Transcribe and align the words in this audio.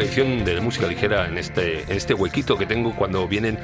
Nueva 0.00 0.14
edición 0.14 0.44
de 0.46 0.60
Música 0.62 0.86
Ligera 0.86 1.26
en 1.26 1.36
este, 1.36 1.82
en 1.82 1.92
este 1.92 2.14
huequito 2.14 2.56
que 2.56 2.64
tengo 2.64 2.96
cuando 2.96 3.28
vienen 3.28 3.58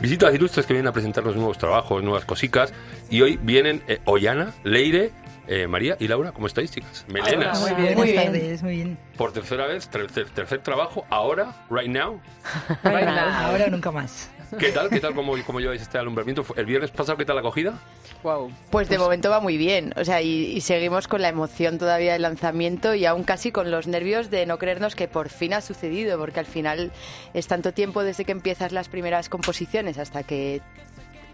visitas 0.00 0.32
ilustres 0.32 0.64
que 0.64 0.72
vienen 0.72 0.86
a 0.86 0.92
presentarnos 0.92 1.34
nuevos 1.34 1.58
trabajos, 1.58 2.00
nuevas 2.04 2.24
cositas. 2.24 2.72
Y 3.10 3.22
hoy 3.22 3.40
vienen 3.42 3.82
eh, 3.88 3.98
Ollana, 4.04 4.54
Leire, 4.62 5.10
eh, 5.48 5.66
María 5.66 5.96
y 5.98 6.06
Laura. 6.06 6.30
¿Cómo 6.30 6.46
estáis, 6.46 6.70
chicas? 6.70 7.04
Melenas. 7.08 7.60
Muy 7.60 7.74
bien, 7.82 7.98
Muy 7.98 8.12
bien. 8.12 8.24
tardes, 8.24 8.62
muy 8.62 8.76
bien. 8.76 8.98
Por 9.16 9.32
tercera 9.32 9.66
vez, 9.66 9.88
tercer, 9.88 10.26
tercer 10.30 10.62
trabajo, 10.62 11.06
ahora, 11.10 11.66
right 11.68 11.90
now. 11.90 12.20
Right 12.84 13.06
now, 13.06 13.28
Ahora 13.28 13.64
o 13.64 13.70
nunca 13.70 13.90
más. 13.90 14.30
¿Qué 14.58 14.72
tal? 14.72 14.90
¿Qué 14.90 15.00
tal? 15.00 15.14
¿Cómo, 15.14 15.34
cómo 15.46 15.60
lleváis 15.60 15.82
este 15.82 15.98
alumbramiento? 15.98 16.44
¿El 16.56 16.66
viernes 16.66 16.90
pasado 16.90 17.16
qué 17.16 17.24
tal 17.24 17.36
la 17.36 17.40
acogida? 17.40 17.74
Wow. 18.22 18.50
Pues 18.70 18.88
de 18.88 18.98
momento 18.98 19.30
va 19.30 19.40
muy 19.40 19.56
bien, 19.56 19.94
o 19.96 20.04
sea, 20.04 20.20
y, 20.22 20.46
y 20.46 20.60
seguimos 20.60 21.08
con 21.08 21.22
la 21.22 21.28
emoción 21.28 21.78
todavía 21.78 22.12
del 22.14 22.22
lanzamiento 22.22 22.94
y 22.94 23.06
aún 23.06 23.24
casi 23.24 23.52
con 23.52 23.70
los 23.70 23.86
nervios 23.86 24.30
de 24.30 24.46
no 24.46 24.58
creernos 24.58 24.94
que 24.94 25.08
por 25.08 25.28
fin 25.28 25.54
ha 25.54 25.60
sucedido, 25.60 26.18
porque 26.18 26.40
al 26.40 26.46
final 26.46 26.92
es 27.32 27.46
tanto 27.46 27.72
tiempo 27.72 28.02
desde 28.02 28.24
que 28.24 28.32
empiezas 28.32 28.72
las 28.72 28.88
primeras 28.88 29.28
composiciones 29.28 29.98
hasta 29.98 30.22
que 30.22 30.60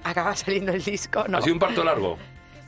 acaba 0.05 0.37
saliendo 0.37 0.72
el 0.72 0.83
disco, 0.83 1.25
¿no? 1.28 1.39
¿Ha 1.39 1.42
sido 1.42 1.55
un 1.55 1.61
parto 1.61 1.83
largo? 1.83 2.17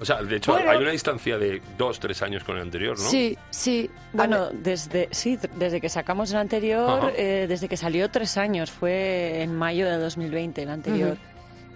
O 0.00 0.04
sea, 0.04 0.22
de 0.22 0.36
hecho, 0.36 0.52
Bueno. 0.52 0.70
hay 0.70 0.78
una 0.78 0.92
distancia 0.92 1.38
de 1.38 1.60
dos, 1.76 1.98
tres 1.98 2.22
años 2.22 2.44
con 2.44 2.56
el 2.56 2.62
anterior, 2.62 2.96
¿no? 2.98 3.04
Sí, 3.10 3.36
sí. 3.50 3.90
Bueno, 4.12 4.48
desde 4.52 5.08
sí, 5.10 5.38
desde 5.56 5.80
que 5.80 5.88
sacamos 5.88 6.30
el 6.30 6.36
anterior, 6.36 7.12
eh, 7.16 7.46
desde 7.48 7.68
que 7.68 7.76
salió 7.76 8.08
tres 8.10 8.36
años, 8.36 8.70
fue 8.70 9.42
en 9.42 9.54
mayo 9.56 9.86
de 9.86 9.96
2020 9.98 10.62
el 10.62 10.70
anterior. 10.70 11.16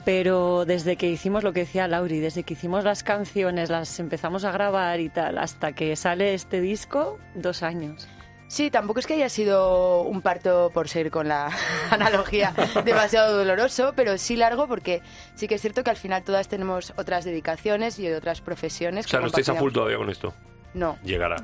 Pero 0.04 0.64
desde 0.64 0.96
que 0.96 1.08
hicimos 1.08 1.44
lo 1.44 1.52
que 1.52 1.60
decía 1.60 1.86
Lauri, 1.86 2.18
desde 2.18 2.42
que 2.42 2.54
hicimos 2.54 2.82
las 2.82 3.04
canciones, 3.04 3.70
las 3.70 4.00
empezamos 4.00 4.44
a 4.44 4.50
grabar 4.50 4.98
y 5.00 5.08
tal, 5.08 5.38
hasta 5.38 5.72
que 5.72 5.94
sale 5.94 6.34
este 6.34 6.60
disco, 6.60 7.18
dos 7.34 7.62
años. 7.62 8.08
Sí, 8.52 8.70
tampoco 8.70 9.00
es 9.00 9.06
que 9.06 9.14
haya 9.14 9.30
sido 9.30 10.02
un 10.02 10.20
parto, 10.20 10.70
por 10.74 10.86
ser 10.86 11.10
con 11.10 11.26
la 11.26 11.48
analogía, 11.90 12.52
demasiado 12.84 13.34
doloroso, 13.34 13.94
pero 13.96 14.18
sí 14.18 14.36
largo 14.36 14.68
porque 14.68 15.00
sí 15.34 15.48
que 15.48 15.54
es 15.54 15.62
cierto 15.62 15.82
que 15.82 15.88
al 15.88 15.96
final 15.96 16.22
todas 16.22 16.48
tenemos 16.48 16.92
otras 16.98 17.24
dedicaciones 17.24 17.98
y 17.98 18.12
otras 18.12 18.42
profesiones. 18.42 19.06
O 19.06 19.08
sea, 19.08 19.20
que 19.20 19.22
no 19.22 19.28
estáis 19.28 19.48
a 19.48 19.54
full 19.54 19.72
todavía 19.72 19.96
con 19.96 20.10
esto. 20.10 20.34
No, 20.74 20.98
Llegará. 21.02 21.36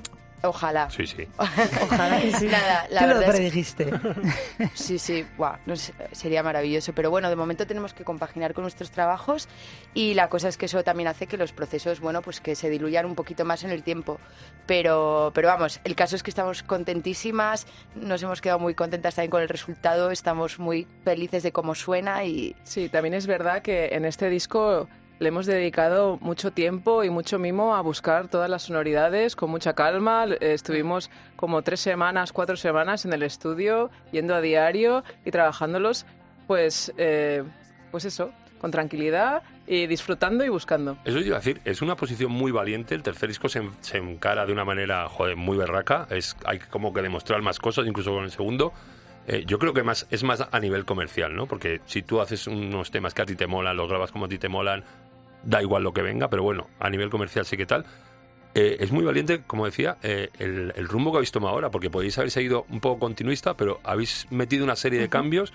Ojalá. 0.43 0.91
Sí, 0.91 1.06
sí. 1.06 1.26
Ojalá 1.82 2.21
que 2.21 2.32
sí. 2.32 2.47
Nada, 2.47 2.87
la 2.91 3.00
Tú 3.00 3.06
lo 3.06 3.21
es 3.21 3.31
predijiste. 3.31 3.91
Sí, 4.75 4.99
sí, 4.99 5.26
no 5.66 5.76
sé, 5.76 5.93
sería 6.12 6.43
maravilloso. 6.43 6.93
Pero 6.93 7.10
bueno, 7.10 7.28
de 7.31 7.37
momento 7.37 7.66
tenemos 7.66 7.94
que 7.94 8.04
compaginar 8.04 8.54
con 8.54 8.62
nuestros 8.62 8.91
trabajos 8.91 9.48
y 9.94 10.15
la 10.15 10.28
cosa 10.28 10.48
es 10.48 10.56
que 10.56 10.66
eso 10.66 10.82
también 10.84 11.09
hace 11.09 11.27
que 11.27 11.37
los 11.37 11.53
procesos, 11.53 12.00
bueno, 12.00 12.22
pues 12.22 12.41
que 12.41 12.54
se 12.54 12.71
diluyan 12.71 13.06
un 13.06 13.15
poquito 13.15 13.44
más 13.44 13.65
en 13.65 13.71
el 13.71 13.82
tiempo. 13.82 14.19
Pero, 14.66 15.32
pero 15.34 15.48
vamos, 15.48 15.81
el 15.84 15.94
caso 15.94 16.16
es 16.16 16.22
que 16.22 16.31
estamos 16.31 16.62
contentísimas, 16.62 17.66
nos 17.94 18.22
hemos 18.22 18.41
quedado 18.41 18.59
muy 18.59 18.75
contentas 18.75 19.15
también 19.15 19.31
con 19.31 19.43
el 19.43 19.48
resultado, 19.48 20.10
estamos 20.10 20.59
muy 20.59 20.87
felices 21.04 21.43
de 21.43 21.53
cómo 21.53 21.75
suena 21.75 22.25
y 22.25 22.54
Sí, 22.65 22.88
también 22.88 23.15
es 23.15 23.27
verdad 23.27 23.62
que 23.62 23.88
en 23.93 24.04
este 24.04 24.28
disco 24.28 24.88
le 25.19 25.29
hemos 25.29 25.47
dedicado 25.47 26.19
mucho 26.21 26.53
tiempo 26.53 27.03
y 27.05 27.11
mucho 27.11 27.39
mimo 27.39 27.75
a 27.75 27.81
buscar 27.81 28.29
todas 28.29 28.49
las 28.49 28.62
sonoridades 28.62 29.34
con 29.37 29.51
mucha 29.51 29.73
calma. 29.75 30.27
Eh, 30.27 30.53
Estuvimos 30.53 31.11
como 31.37 31.62
tres 31.62 31.81
semanas, 31.81 32.33
cuatro 32.33 32.56
semanas 32.56 33.05
en 33.05 33.12
el 33.12 33.23
estudio, 33.23 33.91
yendo 34.12 34.34
a 34.34 34.41
diario 34.41 35.05
y 35.25 35.31
trabajándolos, 35.31 36.07
pues, 36.47 36.93
eh, 36.99 37.43
pues 37.91 38.05
eso, 38.05 38.33
con 38.61 38.71
tranquilidad 38.71 39.43
y 39.67 39.87
disfrutando 39.87 40.45
y 40.45 40.49
buscando. 40.49 40.97
Eso 41.05 41.19
iba 41.19 41.37
a 41.37 41.41
decir, 41.41 41.61
es 41.65 41.83
una 41.83 41.97
posición 41.97 42.33
muy 42.33 42.53
valiente. 42.53 42.95
El 42.95 43.03
tercer 43.03 43.28
disco 43.28 43.49
se, 43.49 43.62
se 43.81 43.99
encara 43.99 44.47
de 44.47 44.53
una 44.53 44.65
manera, 44.65 45.09
joder, 45.09 45.37
muy 45.37 45.57
berraca. 45.57 46.07
Es, 46.11 46.37
hay 46.45 46.59
como 46.59 46.93
que 46.93 47.03
demostrar 47.03 47.43
más 47.43 47.59
cosas, 47.59 47.87
incluso 47.87 48.12
con 48.12 48.25
el 48.25 48.31
segundo. 48.31 48.73
Eh, 49.27 49.45
yo 49.47 49.59
creo 49.59 49.75
que 49.75 49.83
más 49.83 50.07
es 50.11 50.25
más 50.25 50.49
a 50.51 50.59
nivel 50.59 50.87
comercial, 50.87 51.37
¿no? 51.37 51.47
Porque 51.47 51.83
si 51.84 52.01
tú 52.01 52.23
haces 52.23 52.47
unos 52.47 52.91
temas 52.91 53.12
que 53.12 53.21
a 53.21 53.27
ti 53.27 53.37
te 53.37 53.47
molan, 53.47 53.77
los 53.77 53.87
grabas 53.87 54.11
como 54.11 54.25
a 54.25 54.28
ti 54.28 54.39
te 54.39 54.49
molan, 54.49 54.84
da 55.43 55.62
igual 55.62 55.82
lo 55.82 55.93
que 55.93 56.03
venga, 56.03 56.28
pero 56.28 56.43
bueno, 56.43 56.69
a 56.81 56.91
nivel 56.91 57.10
comercial 57.10 57.47
sí 57.47 57.56
que 57.56 57.66
tal. 57.66 57.84
Eh, 58.54 58.78
es 58.81 58.91
muy 58.91 59.04
valiente, 59.04 59.43
como 59.47 59.66
decía, 59.66 59.99
eh, 60.03 60.31
el, 60.38 60.72
el 60.75 60.88
rumbo 60.88 61.12
que 61.12 61.19
habéis 61.19 61.32
tomado 61.32 61.54
ahora, 61.54 61.71
porque 61.71 61.91
podéis 61.91 62.19
haber 62.19 62.31
seguido 62.31 62.66
un 62.71 62.81
poco 62.81 62.99
continuista, 62.99 63.54
pero 63.54 63.81
habéis 63.84 64.27
metido 64.31 64.65
una 64.65 64.75
serie 64.75 65.00
de 65.00 65.09
cambios 65.09 65.53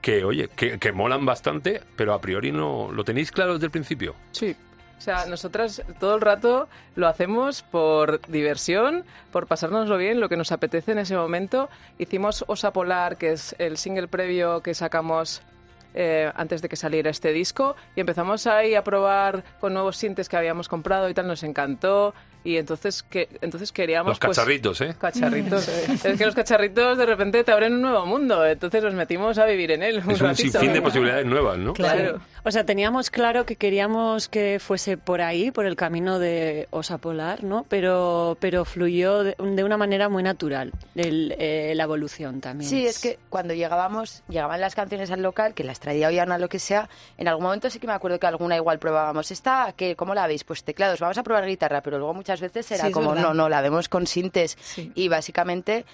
que, 0.00 0.24
oye, 0.24 0.48
que, 0.48 0.78
que 0.78 0.92
molan 0.92 1.26
bastante, 1.26 1.82
pero 1.96 2.14
a 2.14 2.20
priori 2.20 2.52
no 2.52 2.90
lo 2.92 3.04
tenéis 3.04 3.32
claro 3.32 3.54
desde 3.54 3.66
el 3.66 3.72
principio. 3.72 4.14
Sí. 4.32 4.56
O 4.96 5.00
sea, 5.00 5.26
nosotras 5.26 5.82
todo 6.00 6.16
el 6.16 6.20
rato 6.20 6.68
lo 6.96 7.06
hacemos 7.06 7.62
por 7.62 8.20
diversión, 8.26 9.04
por 9.30 9.46
pasárnoslo 9.46 9.96
bien, 9.96 10.18
lo 10.18 10.28
que 10.28 10.36
nos 10.36 10.50
apetece 10.50 10.90
en 10.90 10.98
ese 10.98 11.16
momento. 11.16 11.68
Hicimos 11.98 12.44
Osa 12.48 12.72
Polar, 12.72 13.16
que 13.16 13.30
es 13.30 13.54
el 13.58 13.76
single 13.76 14.08
previo 14.08 14.60
que 14.60 14.74
sacamos 14.74 15.42
eh, 15.94 16.30
antes 16.34 16.62
de 16.62 16.68
que 16.68 16.76
saliera 16.76 17.10
este 17.10 17.32
disco, 17.32 17.76
y 17.96 18.00
empezamos 18.00 18.46
ahí 18.46 18.74
a 18.74 18.84
probar 18.84 19.44
con 19.60 19.72
nuevos 19.74 19.96
sintes 19.96 20.28
que 20.28 20.36
habíamos 20.36 20.68
comprado 20.68 21.08
y 21.08 21.14
tal, 21.14 21.26
nos 21.26 21.42
encantó. 21.42 22.14
Y 22.44 22.56
entonces, 22.56 23.02
que, 23.02 23.28
entonces 23.40 23.72
queríamos... 23.72 24.10
Los 24.10 24.18
pues, 24.18 24.36
cacharritos, 24.36 24.80
¿eh? 24.80 24.94
Cacharritos. 24.98 25.68
es 26.04 26.18
que 26.18 26.26
los 26.26 26.34
cacharritos 26.34 26.98
de 26.98 27.06
repente 27.06 27.44
te 27.44 27.52
abren 27.52 27.74
un 27.74 27.82
nuevo 27.82 28.06
mundo, 28.06 28.46
entonces 28.46 28.82
nos 28.82 28.94
metimos 28.94 29.38
a 29.38 29.46
vivir 29.46 29.72
en 29.72 29.82
él. 29.82 30.02
Un 30.04 30.10
Es 30.12 30.20
un 30.20 30.28
ratito. 30.28 30.58
sinfín 30.58 30.72
de 30.72 30.82
posibilidades 30.82 31.26
nuevas, 31.26 31.58
¿no? 31.58 31.72
Claro. 31.74 32.20
O 32.44 32.50
sea, 32.50 32.64
teníamos 32.64 33.10
claro 33.10 33.44
que 33.44 33.56
queríamos 33.56 34.28
que 34.28 34.58
fuese 34.60 34.96
por 34.96 35.20
ahí, 35.20 35.50
por 35.50 35.66
el 35.66 35.76
camino 35.76 36.18
de 36.18 36.68
Osa 36.70 36.98
Polar, 36.98 37.44
¿no? 37.44 37.66
Pero, 37.68 38.36
pero 38.40 38.64
fluyó 38.64 39.22
de, 39.24 39.34
de 39.38 39.64
una 39.64 39.76
manera 39.76 40.08
muy 40.08 40.22
natural 40.22 40.72
el, 40.94 41.34
eh, 41.38 41.72
la 41.74 41.84
evolución 41.84 42.40
también. 42.40 42.68
Sí, 42.68 42.86
es 42.86 43.00
que 43.00 43.18
cuando 43.28 43.54
llegábamos, 43.54 44.22
llegaban 44.28 44.60
las 44.60 44.74
canciones 44.74 45.10
al 45.10 45.22
local, 45.22 45.54
que 45.54 45.64
las 45.64 45.80
traía 45.80 46.08
Ollana 46.08 46.38
lo 46.38 46.48
que 46.48 46.58
sea, 46.58 46.88
en 47.16 47.28
algún 47.28 47.44
momento 47.44 47.70
sí 47.70 47.78
que 47.78 47.86
me 47.86 47.92
acuerdo 47.92 48.18
que 48.18 48.26
alguna 48.26 48.56
igual 48.56 48.78
probábamos. 48.78 49.30
Esta, 49.30 49.72
que 49.76 49.96
¿cómo 49.96 50.14
la 50.14 50.26
veis? 50.26 50.44
Pues 50.44 50.64
teclados, 50.64 51.00
vamos 51.00 51.18
a 51.18 51.22
probar 51.22 51.46
guitarra, 51.46 51.80
pero 51.80 51.98
luego 51.98 52.14
muchas 52.14 52.27
veces 52.40 52.70
era 52.70 52.86
Sí, 52.86 52.92
como, 52.92 53.14
no, 53.14 53.34
no, 53.34 53.48
la 53.48 53.60
vemos 53.60 53.88
con 53.88 54.06
sintes. 54.06 54.56
Sí. 54.60 54.92
Y 54.94 55.08
básicamente 55.08 55.84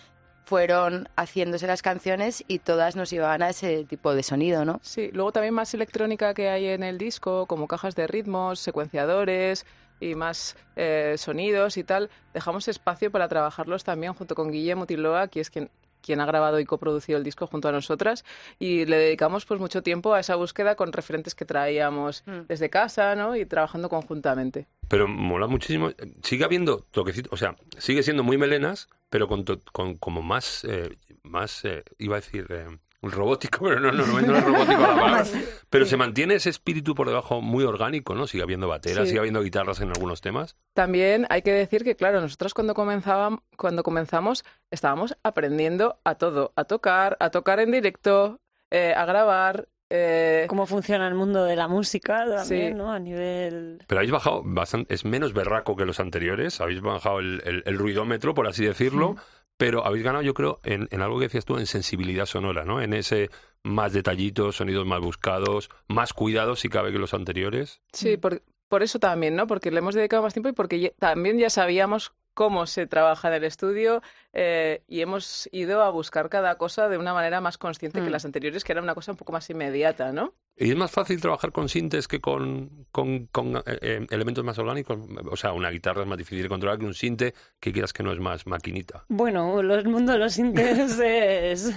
fueron 0.44 1.08
haciéndose 1.16 1.66
las 1.66 1.82
canciones 1.82 2.44
y 2.48 2.58
todas 2.58 2.96
nos 2.96 3.10
llevaban 3.10 3.42
a 3.42 3.50
ese 3.50 3.84
tipo 3.84 4.14
de 4.14 4.22
sonido, 4.22 4.64
¿no? 4.64 4.78
Sí, 4.82 5.10
luego 5.12 5.32
también 5.32 5.54
más 5.54 5.72
electrónica 5.74 6.34
que 6.34 6.48
hay 6.48 6.66
en 6.66 6.82
el 6.82 6.98
disco, 6.98 7.46
como 7.46 7.66
cajas 7.66 7.94
de 7.94 8.06
ritmos, 8.06 8.60
secuenciadores 8.60 9.64
y 10.00 10.14
más 10.14 10.56
eh, 10.76 11.14
sonidos 11.16 11.76
y 11.76 11.84
tal. 11.84 12.10
Dejamos 12.34 12.68
espacio 12.68 13.10
para 13.10 13.28
trabajarlos 13.28 13.84
también 13.84 14.12
junto 14.12 14.34
con 14.34 14.50
Guillermo 14.50 14.86
Tiloa, 14.86 15.28
que 15.28 15.40
es 15.40 15.50
quien, 15.50 15.70
quien 16.04 16.20
ha 16.20 16.26
grabado 16.26 16.60
y 16.60 16.64
coproducido 16.64 17.16
el 17.18 17.24
disco 17.24 17.46
junto 17.46 17.68
a 17.68 17.72
nosotras, 17.72 18.24
y 18.58 18.84
le 18.84 18.96
dedicamos 18.98 19.46
pues 19.46 19.58
mucho 19.58 19.82
tiempo 19.82 20.12
a 20.14 20.20
esa 20.20 20.36
búsqueda 20.36 20.74
con 20.76 20.92
referentes 20.92 21.34
que 21.34 21.44
traíamos 21.44 22.22
Mm. 22.26 22.46
desde 22.48 22.68
casa, 22.70 23.14
¿no? 23.16 23.34
Y 23.36 23.46
trabajando 23.46 23.88
conjuntamente. 23.88 24.66
Pero 24.88 25.08
mola 25.08 25.46
muchísimo. 25.46 25.90
Sigue 26.22 26.44
habiendo 26.44 26.80
toquecitos, 26.90 27.32
o 27.32 27.36
sea, 27.36 27.56
sigue 27.78 28.02
siendo 28.02 28.22
muy 28.22 28.36
melenas, 28.36 28.88
pero 29.08 29.28
con, 29.28 29.44
to- 29.44 29.60
con 29.72 29.96
como 29.96 30.20
más, 30.22 30.64
eh, 30.64 30.96
más 31.22 31.64
eh, 31.64 31.82
iba 31.98 32.16
a 32.16 32.20
decir, 32.20 32.46
eh, 32.50 32.66
robótico, 33.12 33.58
pero 33.64 33.80
no, 33.80 33.92
no, 33.92 34.06
no, 34.06 34.20
no 34.20 34.36
es 34.36 34.44
robótico 34.44 34.80
la 34.80 34.86
palabra. 34.96 35.24
Pero 35.70 35.86
se 35.86 35.96
mantiene 35.96 36.34
ese 36.34 36.50
espíritu 36.50 36.94
por 36.94 37.08
debajo 37.08 37.40
muy 37.40 37.64
orgánico, 37.64 38.14
¿no? 38.14 38.26
Sigue 38.26 38.42
habiendo 38.42 38.68
bateras, 38.68 39.02
Sí. 39.04 39.08
sigue 39.08 39.18
habiendo 39.20 39.42
guitarras 39.42 39.80
en 39.80 39.88
algunos 39.90 40.20
temas. 40.20 40.56
También 40.74 41.26
hay 41.30 41.42
que 41.42 41.52
decir 41.52 41.84
que, 41.84 41.96
claro, 41.96 42.20
nosotros 42.20 42.54
cuando, 42.54 42.74
comenzábam- 42.74 43.40
cuando 43.56 43.82
comenzamos 43.82 44.44
estábamos 44.70 45.16
aprendiendo 45.22 45.98
a 46.04 46.14
todo, 46.16 46.52
a 46.56 46.64
tocar, 46.64 47.16
a 47.20 47.30
tocar 47.30 47.60
en 47.60 47.70
directo, 47.72 48.40
eh, 48.70 48.94
a 48.96 49.04
grabar. 49.04 49.68
eh, 49.90 50.46
Cómo 50.48 50.66
funciona 50.66 51.06
el 51.06 51.14
mundo 51.14 51.44
de 51.44 51.54
la 51.56 51.68
música 51.68 52.24
también, 52.24 52.72
Sí. 52.72 52.74
¿no? 52.74 52.90
A 52.90 52.98
nivel... 52.98 53.78
Pero 53.86 53.98
habéis 54.00 54.10
bajado 54.12 54.42
bastante, 54.44 54.92
es 54.94 55.04
menos 55.04 55.32
berraco 55.34 55.76
que 55.76 55.84
los 55.84 56.00
anteriores, 56.00 56.60
habéis 56.60 56.80
bajado 56.80 57.20
el, 57.20 57.42
el- 57.44 57.62
el 57.66 57.78
ruidómetro, 57.78 58.34
por 58.34 58.48
así 58.48 58.64
decirlo, 58.64 59.16
pero 59.56 59.86
habéis 59.86 60.04
ganado, 60.04 60.22
yo 60.22 60.34
creo, 60.34 60.60
en, 60.64 60.88
en 60.90 61.02
algo 61.02 61.18
que 61.18 61.26
decías 61.26 61.44
tú, 61.44 61.56
en 61.58 61.66
sensibilidad 61.66 62.26
sonora, 62.26 62.64
¿no? 62.64 62.82
En 62.82 62.92
ese 62.92 63.30
más 63.62 63.92
detallitos, 63.92 64.56
sonidos 64.56 64.86
más 64.86 65.00
buscados, 65.00 65.70
más 65.88 66.12
cuidados, 66.12 66.60
si 66.60 66.68
cabe, 66.68 66.92
que 66.92 66.98
los 66.98 67.14
anteriores. 67.14 67.80
Sí, 67.92 68.16
por, 68.16 68.42
por 68.68 68.82
eso 68.82 68.98
también, 68.98 69.36
¿no? 69.36 69.46
Porque 69.46 69.70
le 69.70 69.78
hemos 69.78 69.94
dedicado 69.94 70.22
más 70.22 70.34
tiempo 70.34 70.48
y 70.48 70.52
porque 70.52 70.94
también 70.98 71.38
ya 71.38 71.50
sabíamos 71.50 72.12
cómo 72.34 72.66
se 72.66 72.86
trabaja 72.86 73.28
en 73.28 73.34
el 73.34 73.44
estudio 73.44 74.02
eh, 74.32 74.82
y 74.88 75.00
hemos 75.00 75.48
ido 75.52 75.82
a 75.82 75.90
buscar 75.90 76.28
cada 76.28 76.58
cosa 76.58 76.88
de 76.88 76.98
una 76.98 77.14
manera 77.14 77.40
más 77.40 77.56
consciente 77.56 78.00
que 78.00 78.08
Mm. 78.08 78.12
las 78.12 78.24
anteriores, 78.24 78.64
que 78.64 78.72
era 78.72 78.82
una 78.82 78.94
cosa 78.94 79.12
un 79.12 79.16
poco 79.18 79.32
más 79.32 79.48
inmediata, 79.50 80.12
¿no? 80.12 80.34
¿Y 80.56 80.70
es 80.70 80.76
más 80.76 80.90
fácil 80.90 81.20
trabajar 81.20 81.50
con 81.50 81.68
sintes 81.68 82.06
que 82.06 82.20
con, 82.20 82.86
con, 82.92 83.26
con, 83.26 83.56
eh, 83.56 83.62
eh, 83.80 84.06
elementos 84.10 84.44
más 84.44 84.58
orgánicos? 84.58 84.98
O 85.30 85.36
sea, 85.36 85.52
una 85.52 85.70
guitarra 85.70 86.02
es 86.02 86.08
más 86.08 86.18
difícil 86.18 86.42
de 86.42 86.48
controlar 86.48 86.78
que 86.78 86.86
un 86.86 86.94
sinte 86.94 87.34
que 87.58 87.72
quieras 87.72 87.92
que 87.92 88.02
no 88.02 88.12
es 88.12 88.20
más 88.20 88.46
maquinita. 88.46 89.04
Bueno, 89.08 89.58
el 89.60 89.88
mundo 89.88 90.12
de 90.12 90.18
los 90.18 90.34
sintes 90.34 90.98
es... 91.02 91.72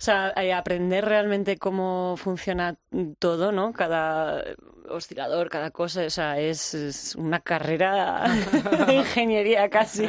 O 0.00 0.04
sea, 0.04 0.32
eh, 0.36 0.52
aprender 0.52 1.04
realmente 1.04 1.56
cómo 1.56 2.14
funciona 2.16 2.76
todo, 3.18 3.50
¿no? 3.50 3.72
Cada 3.72 4.44
oscilador, 4.90 5.50
cada 5.50 5.70
cosa, 5.70 6.02
o 6.06 6.10
sea, 6.10 6.38
es, 6.38 6.72
es 6.72 7.14
una 7.16 7.40
carrera 7.40 8.24
de 8.86 8.94
ingeniería 8.94 9.68
casi, 9.68 10.08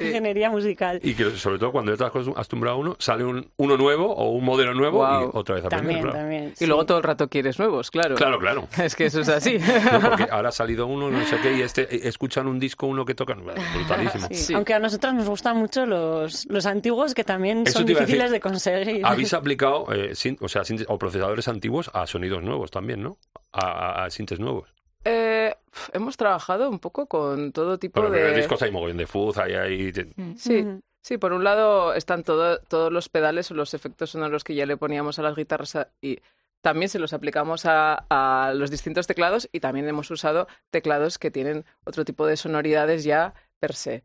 ingeniería 0.00 0.50
musical. 0.50 1.00
Y 1.02 1.14
que 1.14 1.30
sobre 1.32 1.58
todo 1.58 1.72
cuando 1.72 1.90
ya 1.90 1.94
estás 1.94 2.08
acostumbrado 2.28 2.76
a 2.76 2.80
uno, 2.80 2.96
sale 3.00 3.24
un, 3.24 3.50
uno 3.56 3.76
nuevo 3.76 4.12
o 4.14 4.30
un 4.30 4.44
modelo 4.44 4.74
nuevo 4.74 5.04
y 5.04 5.28
otra 5.32 5.56
vez 5.56 5.64
aprender. 5.64 5.70
También, 5.70 6.00
claro. 6.02 6.18
también. 6.18 6.44
Y 6.52 6.56
sí. 6.56 6.66
luego 6.66 6.86
todo 6.86 6.98
el 6.98 7.04
rato 7.04 7.28
quieres 7.28 7.58
nuevos, 7.58 7.90
claro. 7.90 8.14
Claro, 8.14 8.38
claro. 8.38 8.68
Es 8.78 8.94
que 8.94 9.06
eso 9.06 9.20
es 9.20 9.28
así. 9.28 9.58
No, 9.92 10.00
porque 10.00 10.26
ahora 10.30 10.50
ha 10.50 10.52
salido 10.52 10.86
uno, 10.86 11.10
no 11.10 11.24
sé 11.26 11.38
qué, 11.42 11.54
y 11.54 11.62
este 11.62 11.82
eh, 11.94 12.00
escuchan 12.04 12.46
un 12.46 12.58
disco, 12.60 12.86
uno 12.86 13.04
que 13.04 13.14
tocan, 13.14 13.42
brutalísimo. 13.74 14.28
Sí, 14.28 14.34
Sí. 14.36 14.54
Aunque 14.54 14.74
a 14.74 14.78
nosotros 14.78 15.14
nos 15.14 15.28
gustan 15.28 15.56
mucho 15.56 15.86
los, 15.86 16.46
los 16.46 16.66
antiguos 16.66 17.14
que 17.14 17.24
también 17.24 17.64
Eso 17.66 17.78
son 17.78 17.86
te 17.86 17.92
difíciles 17.92 18.30
decir. 18.30 18.32
de 18.32 18.40
conseguir. 18.40 19.06
Habéis 19.22 19.34
aplicado, 19.34 19.92
eh, 19.92 20.14
sin- 20.14 20.36
o 20.40 20.48
sea, 20.48 20.64
sin- 20.64 20.84
o 20.88 20.98
procesadores 20.98 21.48
antiguos 21.48 21.90
a 21.94 22.06
sonidos 22.06 22.42
nuevos 22.42 22.70
también, 22.70 23.02
¿no? 23.02 23.16
A, 23.52 23.66
a- 23.66 24.04
a 24.04 24.10
sintes 24.10 24.38
nuevos. 24.40 24.74
Eh, 25.04 25.54
hemos 25.92 26.16
trabajado 26.16 26.68
un 26.70 26.78
poco 26.78 27.06
con 27.06 27.52
todo 27.52 27.78
tipo 27.78 28.00
en 28.06 28.12
de... 28.12 28.36
discos 28.36 28.62
hay 28.62 28.70
mogollón 28.70 28.96
de 28.98 29.06
fuzz, 29.06 29.38
hay, 29.38 29.54
hay 29.54 29.92
te- 29.92 30.08
Sí, 30.36 30.64
sí, 31.00 31.18
por 31.18 31.32
un 31.32 31.42
lado 31.42 31.92
están 31.94 32.22
todo- 32.22 32.58
todos 32.60 32.92
los 32.92 33.08
pedales 33.08 33.50
o 33.50 33.54
los 33.54 33.74
efectos 33.74 34.10
sonoros 34.10 34.44
que 34.44 34.54
ya 34.54 34.64
le 34.66 34.76
poníamos 34.76 35.18
a 35.18 35.22
las 35.22 35.34
guitarras 35.34 35.74
a- 35.76 35.88
y 36.00 36.18
también 36.60 36.88
se 36.88 37.00
los 37.00 37.12
aplicamos 37.12 37.66
a, 37.66 38.04
a 38.10 38.54
los 38.54 38.70
distintos 38.70 39.08
teclados 39.08 39.48
y 39.50 39.58
también 39.58 39.88
hemos 39.88 40.08
usado 40.12 40.46
teclados 40.70 41.18
que 41.18 41.32
tienen 41.32 41.64
otro 41.84 42.04
tipo 42.04 42.24
de 42.24 42.36
sonoridades 42.36 43.02
ya 43.02 43.34
per 43.58 43.74
se. 43.74 44.04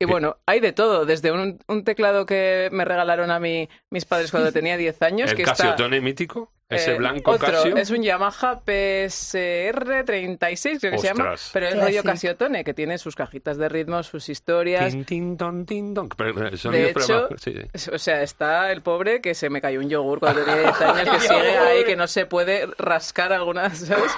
Y 0.00 0.04
Eh. 0.04 0.06
bueno, 0.06 0.36
hay 0.46 0.60
de 0.60 0.72
todo, 0.72 1.04
desde 1.06 1.32
un, 1.32 1.58
un 1.66 1.82
teclado 1.84 2.24
que 2.24 2.68
me 2.70 2.84
regalaron 2.84 3.30
a 3.32 3.40
mí 3.40 3.68
mis 3.90 4.04
padres 4.04 4.30
cuando 4.30 4.52
tenía 4.52 4.76
10 4.78 5.02
años, 5.02 5.30
el 5.30 5.36
que 5.36 5.42
Casio 5.42 5.64
está... 5.64 5.76
Tone 5.76 6.00
mítico, 6.00 6.52
ese 6.68 6.92
Eh, 6.92 6.98
blanco 6.98 7.32
otro, 7.32 7.50
Casio. 7.50 7.76
Es 7.76 7.90
un 7.90 8.02
Yamaha 8.04 8.60
PSR 8.64 10.04
36, 10.04 10.78
creo 10.80 10.92
que 10.92 10.98
se 10.98 11.06
llama. 11.08 11.24
Ostras. 11.32 11.50
Pero 11.52 11.66
es 11.66 11.80
rollo 11.82 12.02
Casiotone, 12.04 12.62
que 12.62 12.74
tiene 12.74 12.98
sus 12.98 13.16
cajitas 13.16 13.56
de 13.56 13.68
ritmo, 13.68 14.02
sus 14.04 14.28
historias. 14.28 14.92
Tin, 14.92 15.04
tin, 15.04 15.36
ton, 15.36 15.66
tin, 15.66 15.94
ton. 15.94 16.08
Pero, 16.10 16.30
eh, 16.46 16.50
pero 16.94 17.00
hecho, 17.04 17.28
sí, 17.38 17.54
sí. 17.74 17.90
O 17.92 17.98
sea, 17.98 18.22
está 18.22 18.70
el 18.70 18.82
pobre 18.82 19.20
que 19.20 19.34
se 19.34 19.50
me 19.50 19.60
cayó 19.60 19.80
un 19.80 19.88
yogur 19.88 20.20
cuando 20.20 20.44
tenía 20.44 20.60
10 20.62 20.80
años, 20.82 21.08
que 21.10 21.20
sigue 21.20 21.58
ahí, 21.58 21.84
que 21.84 21.96
no 21.96 22.06
se 22.06 22.26
puede 22.26 22.66
rascar 22.78 23.32
algunas, 23.32 23.78
¿sabes? 23.78 24.12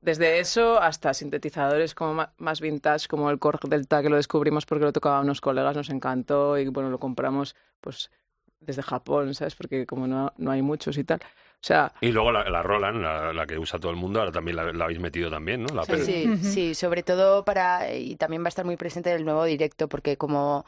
Desde 0.00 0.38
eso 0.38 0.80
hasta 0.80 1.12
sintetizadores 1.14 1.94
como 1.94 2.14
ma- 2.14 2.32
más 2.38 2.60
vintage, 2.60 3.08
como 3.08 3.30
el 3.30 3.38
Korg 3.38 3.60
Delta, 3.68 4.02
que 4.02 4.08
lo 4.08 4.16
descubrimos 4.16 4.64
porque 4.66 4.84
lo 4.84 4.92
tocaban 4.92 5.24
unos 5.24 5.40
colegas, 5.40 5.76
nos 5.76 5.90
encantó 5.90 6.56
y 6.58 6.68
bueno, 6.68 6.90
lo 6.90 6.98
compramos 7.00 7.56
pues 7.80 8.10
desde 8.60 8.82
Japón, 8.82 9.34
¿sabes? 9.34 9.54
Porque 9.56 9.86
como 9.86 10.06
no, 10.06 10.32
no 10.36 10.50
hay 10.50 10.62
muchos 10.62 10.98
y 10.98 11.04
tal. 11.04 11.20
O 11.22 11.66
sea, 11.66 11.92
Y 12.00 12.12
luego 12.12 12.30
la, 12.30 12.48
la 12.48 12.62
Roland, 12.62 13.02
la, 13.02 13.32
la 13.32 13.46
que 13.46 13.58
usa 13.58 13.78
todo 13.80 13.90
el 13.90 13.96
mundo, 13.96 14.20
ahora 14.20 14.30
también 14.32 14.56
la, 14.56 14.72
la 14.72 14.84
habéis 14.84 15.00
metido 15.00 15.30
también, 15.30 15.62
¿no? 15.64 15.74
La 15.74 15.82
Sí, 15.82 15.98
sí, 16.04 16.32
sí, 16.42 16.74
sobre 16.74 17.02
todo 17.02 17.44
para, 17.44 17.92
y 17.94 18.16
también 18.16 18.42
va 18.42 18.46
a 18.46 18.50
estar 18.50 18.64
muy 18.64 18.76
presente 18.76 19.10
en 19.10 19.16
el 19.16 19.24
nuevo 19.24 19.44
directo, 19.44 19.88
porque 19.88 20.16
como 20.16 20.64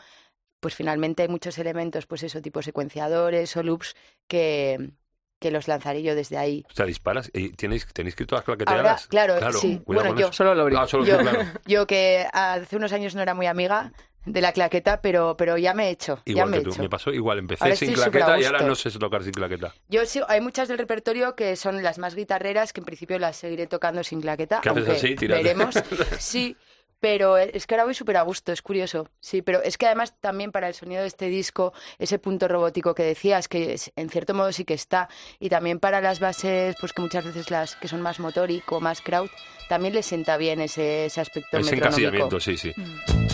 pues 0.60 0.74
finalmente 0.74 1.22
hay 1.22 1.28
muchos 1.28 1.58
elementos, 1.58 2.06
pues 2.06 2.22
eso, 2.22 2.42
tipo 2.42 2.62
secuenciadores 2.62 3.56
o 3.56 3.62
loops, 3.62 3.96
que, 4.28 4.92
que 5.40 5.50
los 5.50 5.66
lanzaré 5.66 6.02
yo 6.02 6.14
desde 6.14 6.36
ahí. 6.38 6.64
O 6.70 6.74
sea, 6.74 6.86
disparas 6.86 7.30
y 7.34 7.48
tenéis, 7.50 7.86
tenéis 7.92 8.14
que 8.14 8.22
ir 8.22 8.26
todas 8.28 8.46
Ahora, 8.46 8.58
claqueteadas. 8.64 9.06
claro, 9.08 9.34
sí. 9.58 9.80
cuidado 9.84 9.84
Bueno, 9.86 10.10
con 10.10 10.18
yo- 10.18 10.26
eso. 10.26 10.32
solo 10.34 10.54
lo 10.54 10.78
Ah, 10.80 10.86
solo 10.86 11.04
yo- 11.04 11.16
tú, 11.16 11.22
claro. 11.24 11.40
Yo 11.66 11.86
que 11.86 12.26
hace 12.32 12.76
unos 12.76 12.92
años 12.92 13.14
no 13.14 13.22
era 13.22 13.34
muy 13.34 13.46
amiga 13.46 13.92
de 14.26 14.42
la 14.42 14.52
claqueta, 14.52 15.00
pero, 15.00 15.34
pero 15.38 15.56
ya 15.56 15.72
me 15.72 15.86
he 15.88 15.90
hecho, 15.90 16.16
ya 16.26 16.32
Igual 16.32 16.50
me 16.50 16.56
he 16.56 16.60
que 16.60 16.64
tú. 16.66 16.70
hecho. 16.72 16.82
Me 16.82 16.90
pasó 16.90 17.10
igual. 17.10 17.38
Empecé 17.38 17.64
Ahora 17.64 17.74
sin 17.76 17.94
claqueta 17.94 18.38
y 18.38 18.44
ahora 18.44 18.60
no 18.60 18.74
sé 18.74 18.90
tocar 18.90 19.22
sin 19.22 19.32
claqueta. 19.32 19.74
Yo 19.88 20.04
sí, 20.04 20.20
hay 20.28 20.42
muchas 20.42 20.68
del 20.68 20.76
repertorio 20.76 21.34
que 21.34 21.56
son 21.56 21.82
las 21.82 21.98
más 21.98 22.14
guitarreras, 22.14 22.74
que 22.74 22.80
en 22.80 22.84
principio 22.84 23.18
las 23.18 23.36
seguiré 23.38 23.66
tocando 23.66 24.04
sin 24.04 24.20
claqueta, 24.20 24.60
¿Qué 24.62 24.68
haces 24.68 24.86
aunque 24.88 25.14
así? 25.14 25.26
Veremos. 25.26 25.74
Sí, 26.18 26.54
pero 27.00 27.36
es 27.38 27.66
que 27.66 27.74
ahora 27.74 27.84
voy 27.84 27.94
súper 27.94 28.18
a 28.18 28.22
gusto, 28.22 28.52
es 28.52 28.62
curioso. 28.62 29.08
Sí, 29.20 29.42
pero 29.42 29.62
es 29.62 29.78
que 29.78 29.86
además 29.86 30.14
también 30.20 30.52
para 30.52 30.68
el 30.68 30.74
sonido 30.74 31.00
de 31.00 31.08
este 31.08 31.26
disco, 31.26 31.72
ese 31.98 32.18
punto 32.18 32.46
robótico 32.46 32.94
que 32.94 33.02
decías, 33.02 33.48
que 33.48 33.72
es- 33.72 33.90
en 33.96 34.10
cierto 34.10 34.34
modo 34.34 34.52
sí 34.52 34.64
que 34.64 34.74
está, 34.74 35.08
y 35.38 35.48
también 35.48 35.80
para 35.80 36.00
las 36.00 36.20
bases, 36.20 36.76
pues 36.78 36.92
que 36.92 37.02
muchas 37.02 37.24
veces 37.24 37.50
las 37.50 37.76
que 37.76 37.88
son 37.88 38.02
más 38.02 38.20
motórico, 38.20 38.80
más 38.80 39.00
crowd, 39.00 39.30
también 39.68 39.94
les 39.94 40.06
sienta 40.06 40.36
bien 40.36 40.60
ese, 40.60 41.06
ese 41.06 41.20
aspecto 41.20 41.56
Ese 41.58 41.70
metronómico. 41.76 41.86
encasillamiento, 41.86 42.40
sí, 42.40 42.56
sí. 42.56 42.72
para 42.72 43.29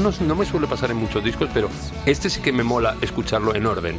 no, 0.00 0.10
no, 0.20 0.34
me 0.34 0.44
suele 0.44 0.66
pasar 0.66 0.90
en 0.90 0.96
muchos 0.98 1.22
discos, 1.22 1.48
pero 1.52 1.68
este 2.06 2.28
sí 2.30 2.40
que 2.40 2.52
me 2.52 2.62
mola 2.62 2.96
escucharlo 3.00 3.54
en 3.54 3.66
orden. 3.66 3.98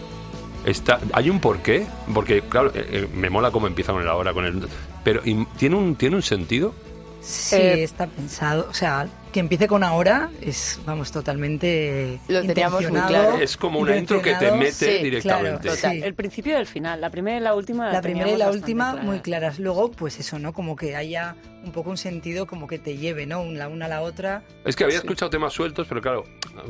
Está, 0.65 0.99
¿Hay 1.13 1.29
un 1.29 1.39
porqué? 1.39 1.87
Porque, 2.13 2.41
claro, 2.41 2.71
eh, 2.75 2.85
eh, 2.91 3.07
me 3.13 3.29
mola 3.29 3.49
cómo 3.51 3.67
empieza 3.67 3.93
con 3.93 4.01
el 4.01 4.07
ahora, 4.07 4.33
con 4.33 4.45
el. 4.45 4.67
Pero, 5.03 5.21
¿y 5.25 5.43
¿tiene 5.57 5.75
un, 5.75 5.95
¿tiene 5.95 6.15
un 6.17 6.21
sentido? 6.21 6.75
Sí, 7.21 7.55
Eh, 7.55 7.83
está 7.83 8.07
pensado. 8.07 8.67
O 8.69 8.73
sea, 8.73 9.07
que 9.31 9.39
empiece 9.39 9.67
con 9.67 9.83
ahora 9.83 10.29
es, 10.41 10.79
vamos, 10.85 11.11
totalmente 11.11 12.19
Lo 12.27 12.43
teníamos 12.43 12.81
muy 12.89 12.99
claro. 13.01 13.37
Es 13.39 13.57
como 13.57 13.79
una 13.79 13.95
intro 13.95 14.21
que 14.21 14.33
te 14.35 14.51
mete 14.51 14.71
Sí, 14.97 15.03
directamente. 15.03 15.59
claro, 15.61 15.75
Total. 15.75 15.91
sí. 15.97 16.01
El 16.03 16.13
principio 16.15 16.53
y 16.53 16.59
el 16.59 16.65
final, 16.67 16.99
la 17.01 17.09
primera 17.09 17.37
y 17.37 17.41
la 17.41 17.53
última. 17.55 17.91
La 17.91 18.01
primera 18.01 18.29
y 18.31 18.37
la 18.37 18.49
última 18.51 18.95
muy 18.95 19.19
claras. 19.19 19.59
Luego, 19.59 19.91
pues 19.91 20.19
eso, 20.19 20.37
¿no? 20.39 20.53
Como 20.53 20.75
que 20.75 20.95
haya 20.95 21.35
un 21.63 21.71
poco 21.71 21.89
un 21.89 21.97
sentido 21.97 22.45
como 22.47 22.67
que 22.67 22.79
te 22.79 22.97
lleve, 22.97 23.25
¿no? 23.25 23.43
La 23.45 23.67
una 23.67 23.85
a 23.85 23.89
la 23.89 24.01
otra. 24.01 24.43
Es 24.65 24.75
que 24.75 24.83
había 24.83 24.97
escuchado 24.97 25.29
temas 25.29 25.53
sueltos, 25.53 25.87
pero 25.87 26.01
claro, 26.01 26.23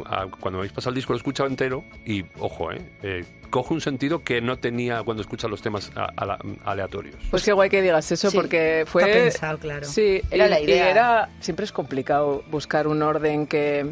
a- 0.06 0.24
a- 0.24 0.28
cuando 0.28 0.60
habéis 0.60 0.74
pasado 0.74 0.90
el 0.90 0.96
disco 0.96 1.14
lo 1.14 1.18
he 1.18 1.20
escuchado 1.20 1.48
entero 1.50 1.84
y, 2.06 2.24
ojo, 2.40 2.72
eh, 2.72 2.82
eh, 3.04 3.26
coge 3.50 3.74
un 3.74 3.82
sentido 3.82 4.24
que 4.24 4.42
no 4.42 4.58
tenía 4.60 5.04
cuando 5.04 5.22
escuchas 5.22 5.50
los 5.50 5.62
temas 5.62 5.92
a- 5.96 6.12
a 6.16 6.26
la- 6.26 6.40
aleatorios. 6.66 7.16
Pues 7.30 7.44
qué 7.44 7.52
guay 7.54 7.70
que 7.70 7.82
digas 7.82 8.12
eso, 8.12 8.30
Sí. 8.32 8.38
porque 8.38 8.84
fue... 8.88 9.04
Está 9.04 9.14
pensado, 9.24 9.58
claro. 9.60 9.86
Sí, 9.88 10.22
Era 10.30 10.48
y- 10.48 10.50
la 10.50 10.60
y 10.60 10.64
idea. 10.66 10.90
era, 10.92 11.30
siempre 11.40 11.66
es 11.66 11.72
complicado 11.72 12.44
buscar 12.52 12.88
un 12.88 13.02
orden 13.02 13.48
que, 13.48 13.92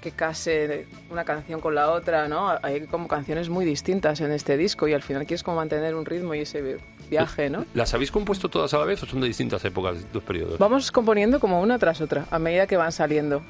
que 0.00 0.10
case 0.12 0.86
una 1.10 1.24
canción 1.24 1.60
con 1.60 1.74
la 1.74 1.90
otra, 1.90 2.28
¿no? 2.28 2.54
Hay 2.62 2.82
como 2.82 3.08
canciones 3.08 3.48
muy 3.48 3.64
distintas 3.64 4.20
en 4.20 4.32
este 4.32 4.56
disco 4.56 4.86
y 4.88 4.92
al 4.94 5.02
final 5.02 5.26
quieres 5.26 5.42
como 5.42 5.56
mantener 5.56 5.94
un 5.94 6.04
ritmo 6.04 6.34
y 6.34 6.40
ese 6.40 6.78
viaje, 7.10 7.50
¿no? 7.50 7.64
¿Las 7.74 7.94
habéis 7.94 8.10
compuesto 8.10 8.48
todas 8.48 8.72
a 8.74 8.78
la 8.78 8.84
vez 8.84 9.02
o 9.02 9.06
son 9.06 9.20
de 9.20 9.26
distintas 9.26 9.64
épocas, 9.64 9.96
dos 10.12 10.22
periodos? 10.22 10.58
Vamos 10.58 10.92
componiendo 10.92 11.40
como 11.40 11.60
una 11.60 11.78
tras 11.78 12.00
otra, 12.00 12.26
a 12.30 12.38
medida 12.38 12.66
que 12.66 12.76
van 12.76 12.92
saliendo. 12.92 13.42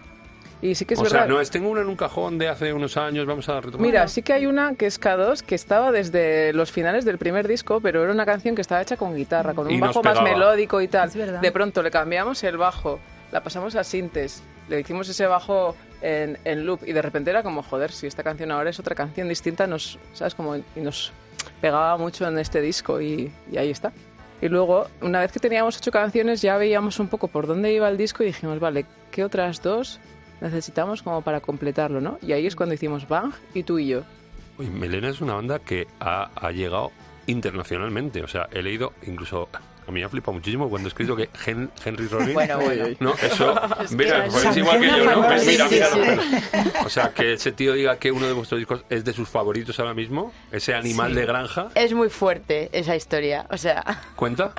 Y 0.62 0.74
sí 0.74 0.86
que 0.86 0.94
es 0.94 1.00
o 1.00 1.02
verdad. 1.02 1.18
sea, 1.18 1.26
no 1.26 1.38
es, 1.40 1.50
tengo 1.50 1.68
una 1.68 1.82
en 1.82 1.88
un 1.88 1.96
cajón 1.96 2.38
de 2.38 2.48
hace 2.48 2.72
unos 2.72 2.96
años, 2.96 3.26
vamos 3.26 3.46
a 3.50 3.60
retomar. 3.60 3.86
Mira, 3.86 4.08
sí 4.08 4.22
que 4.22 4.32
hay 4.32 4.46
una 4.46 4.74
que 4.74 4.86
es 4.86 4.98
K2 4.98 5.42
que 5.42 5.54
estaba 5.54 5.92
desde 5.92 6.54
los 6.54 6.72
finales 6.72 7.04
del 7.04 7.18
primer 7.18 7.46
disco, 7.46 7.80
pero 7.80 8.02
era 8.02 8.10
una 8.12 8.24
canción 8.24 8.54
que 8.54 8.62
estaba 8.62 8.80
hecha 8.80 8.96
con 8.96 9.14
guitarra, 9.14 9.52
con 9.52 9.70
Y 9.70 9.74
un 9.74 9.80
nos 9.80 9.88
bajo 9.94 10.02
más 10.02 10.22
melódico 10.22 10.80
y 10.80 10.88
tal. 10.88 11.08
Es 11.08 11.16
verdad. 11.16 11.40
De 11.40 11.52
pronto 11.52 11.82
le 11.82 11.90
cambiamos 11.90 12.42
el 12.42 12.56
bajo, 12.56 12.98
la 13.32 13.42
pasamos 13.42 13.76
a 13.76 13.84
sintes, 13.84 14.42
le 14.70 14.80
hicimos 14.80 15.08
ese 15.10 15.26
bajo 15.26 15.76
en, 16.06 16.38
en 16.44 16.64
loop 16.64 16.80
y 16.86 16.92
de 16.92 17.02
repente 17.02 17.30
era 17.30 17.42
como, 17.42 17.62
joder, 17.62 17.90
si 17.90 18.06
esta 18.06 18.22
canción 18.22 18.52
ahora 18.52 18.70
es 18.70 18.78
otra 18.78 18.94
canción 18.94 19.28
distinta, 19.28 19.66
nos, 19.66 19.98
¿sabes? 20.12 20.36
Como, 20.36 20.54
y 20.56 20.80
nos 20.80 21.12
pegaba 21.60 21.96
mucho 21.98 22.28
en 22.28 22.38
este 22.38 22.60
disco 22.60 23.00
y, 23.00 23.32
y 23.50 23.56
ahí 23.56 23.70
está. 23.70 23.92
Y 24.40 24.48
luego, 24.48 24.86
una 25.00 25.20
vez 25.20 25.32
que 25.32 25.40
teníamos 25.40 25.76
ocho 25.78 25.90
canciones, 25.90 26.42
ya 26.42 26.56
veíamos 26.58 27.00
un 27.00 27.08
poco 27.08 27.26
por 27.26 27.46
dónde 27.46 27.72
iba 27.72 27.88
el 27.88 27.96
disco 27.96 28.22
y 28.22 28.26
dijimos, 28.26 28.60
vale, 28.60 28.86
¿qué 29.10 29.25
otras 29.25 29.62
dos 29.62 29.98
necesitamos 30.40 31.02
como 31.02 31.22
para 31.22 31.40
completarlo, 31.40 32.00
no? 32.00 32.18
Y 32.22 32.32
ahí 32.32 32.46
es 32.46 32.54
cuando 32.54 32.75
hicimos 32.75 33.08
Bang 33.08 33.32
y 33.54 33.64
tú 33.64 33.78
y 33.78 33.88
yo. 33.88 34.02
Uy, 34.58 34.66
Melena 34.66 35.08
es 35.08 35.20
una 35.20 35.34
banda 35.34 35.58
que 35.58 35.88
ha, 35.98 36.30
ha 36.36 36.52
llegado 36.52 36.92
internacionalmente. 37.26 38.22
O 38.22 38.28
sea, 38.28 38.48
he 38.52 38.62
leído 38.62 38.92
incluso. 39.06 39.48
A 39.87 39.93
mí 39.93 40.00
me 40.00 40.05
ha 40.07 40.09
flipado 40.09 40.33
muchísimo 40.33 40.69
cuando 40.69 40.88
he 40.88 40.90
escrito 40.90 41.14
que 41.14 41.28
Hen- 41.47 41.71
Henry 41.85 42.09
Rollins. 42.09 42.35
Bueno, 42.35 42.59
bueno. 42.59 42.85
No, 42.99 43.14
eso. 43.14 43.55
Mira, 43.93 44.25
que 44.25 44.31
pues 44.31 44.45
es 44.45 44.57
igual 44.57 44.81
que 44.81 44.87
yo, 44.88 45.05
¿no? 45.05 45.23
fantasía. 45.23 45.69
Mira, 45.71 45.88
Sí, 45.88 45.99
mira, 46.00 46.23
sí, 46.64 46.71
O 46.85 46.88
sea, 46.88 47.11
que 47.11 47.35
ese 47.35 47.52
tío 47.52 47.73
diga 47.75 47.97
que 47.99 48.11
uno 48.11 48.26
de 48.26 48.33
vuestros 48.33 48.59
discos 48.59 48.85
es 48.90 49.05
de 49.05 49.12
sus 49.12 49.28
favoritos 49.28 49.78
ahora 49.78 49.95
mismo, 49.95 50.33
ese 50.50 50.75
animal 50.75 51.14
de 51.14 51.25
granja, 51.26 51.69
Es 51.75 51.93
muy 51.93 52.11
fuerte 52.11 52.69
esa 52.73 52.97
historia. 52.97 53.47
O 53.50 53.57
sea, 53.57 53.85
¿cuenta? 54.16 54.52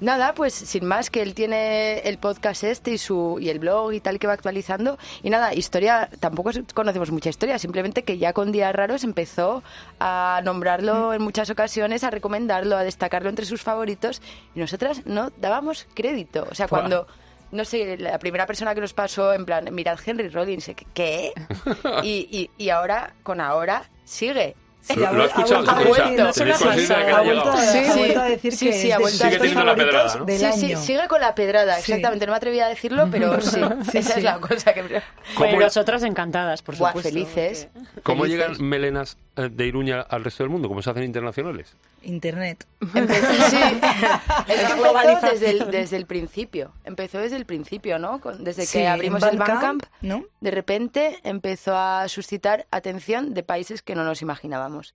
nada, 0.00 0.34
pues 0.34 0.52
sin 0.52 0.84
más, 0.84 1.10
que 1.10 1.22
él 1.22 1.32
tiene 1.34 2.00
el 2.00 2.18
podcast 2.18 2.64
este 2.64 2.90
y, 2.90 2.98
su, 2.98 3.38
y 3.40 3.50
el 3.50 3.60
blog 3.60 3.92
y 3.92 4.00
tal 4.00 4.18
que 4.18 4.26
va 4.26 4.32
actualizando. 4.32 4.98
Y 5.22 5.30
nada, 5.30 5.54
historia, 5.54 6.10
tampoco 6.18 6.50
conocemos 6.74 7.10
mucha 7.12 7.30
historia, 7.30 7.58
simplemente 7.58 8.02
que 8.02 8.18
ya 8.18 8.32
con 8.32 8.50
Días 8.52 8.74
Raros 8.74 9.04
empezó 9.04 9.62
a 10.00 10.40
nombrarlo 10.44 11.14
en 11.14 11.22
muchas 11.22 11.50
ocasiones, 11.50 12.02
a 12.04 12.10
recomendarlo, 12.10 12.76
a 12.76 12.82
destacarlo 12.82 13.28
entre 13.28 13.46
sus 13.46 13.62
favoritos. 13.62 14.20
Y 14.54 14.60
nosotras 14.60 15.02
no 15.06 15.30
dábamos 15.36 15.86
crédito. 15.94 16.46
O 16.50 16.54
sea, 16.54 16.66
Fua. 16.68 16.78
cuando 16.80 17.06
no 17.52 17.64
sé, 17.64 17.96
la 17.98 18.18
primera 18.20 18.46
persona 18.46 18.74
que 18.76 18.80
nos 18.80 18.92
pasó 18.94 19.32
en 19.32 19.44
plan, 19.44 19.68
mirad 19.74 19.98
Henry 20.04 20.28
Rollins, 20.28 20.66
¿qué? 20.66 20.86
¿qué? 20.94 21.32
Y, 22.04 22.28
y, 22.30 22.50
y 22.64 22.70
ahora, 22.70 23.14
con 23.24 23.40
ahora, 23.40 23.90
sigue. 24.04 24.54
Lo- 24.96 25.08
ha 25.08 25.12
lo 25.12 25.24
escuchado, 25.26 25.70
ha 25.70 25.74
vuelto- 25.84 26.16
lo 26.16 26.24
ha 26.24 26.28
ha 26.28 26.32
Sí, 26.32 27.78
ha 27.78 27.92
sí. 27.92 27.98
vuelto 27.98 28.20
a 28.20 28.24
decir 28.24 28.52
Sí, 28.56 28.66
que 28.66 28.72
sí, 28.72 28.90
es 28.90 28.98
de 28.98 29.08
Sigue 29.10 29.38
teniendo 29.38 29.64
la 29.64 29.74
pedrada, 29.74 30.08
Sí, 30.26 30.52
sí, 30.68 30.76
sigue 30.76 31.06
con 31.06 31.20
la 31.20 31.34
pedrada, 31.34 31.74
Sí. 31.74 31.92
exactamente. 31.92 32.24
No 32.26 32.32
me 32.32 32.36
atreví 32.38 32.60
a 32.60 32.68
decirlo, 32.68 33.08
pero 33.10 33.40
sí, 33.42 33.60
Sí, 33.92 33.98
esa 33.98 34.12
sí. 34.14 34.18
es 34.20 34.24
la 34.24 34.38
cosa 34.40 34.72
que... 34.72 34.82
Bueno, 34.82 35.02
¿Cómo- 35.36 35.50
y 35.52 35.56
nosotras 35.58 36.02
encantadas, 36.02 36.62
por 36.62 36.76
Buah, 36.76 36.90
supuesto. 36.92 37.10
felices. 37.10 37.68
¿Cómo 38.02 38.22
Felices. 38.22 38.48
llegan 38.48 38.64
melenas 38.68 39.18
eh, 39.29 39.29
de 39.36 39.66
Iruña 39.66 40.00
al 40.02 40.24
resto 40.24 40.42
del 40.42 40.50
mundo? 40.50 40.68
¿Cómo 40.68 40.82
se 40.82 40.90
hacen 40.90 41.04
internacionales? 41.04 41.76
Internet. 42.02 42.66
Empezó, 42.94 43.32
sí. 43.50 43.56
Empezó 44.48 45.30
desde 45.30 45.50
el, 45.50 45.70
desde 45.70 45.96
el 45.96 46.06
principio. 46.06 46.72
Empezó 46.84 47.18
desde 47.18 47.36
el 47.36 47.46
principio, 47.46 47.98
¿no? 47.98 48.20
Con- 48.20 48.42
Desde 48.44 48.66
Sí, 48.66 48.78
que 48.78 48.88
abrimos 48.88 49.22
el 49.22 49.38
Bandcamp, 49.38 49.62
Bandcamp, 49.62 49.84
¿no? 50.02 50.24
de 50.40 50.50
repente 50.50 51.18
empezó 51.24 51.76
a 51.76 52.08
suscitar 52.08 52.66
atención 52.70 53.34
de 53.34 53.42
países 53.42 53.82
que 53.82 53.94
no 53.94 54.04
nos 54.04 54.22
imaginábamos. 54.22 54.94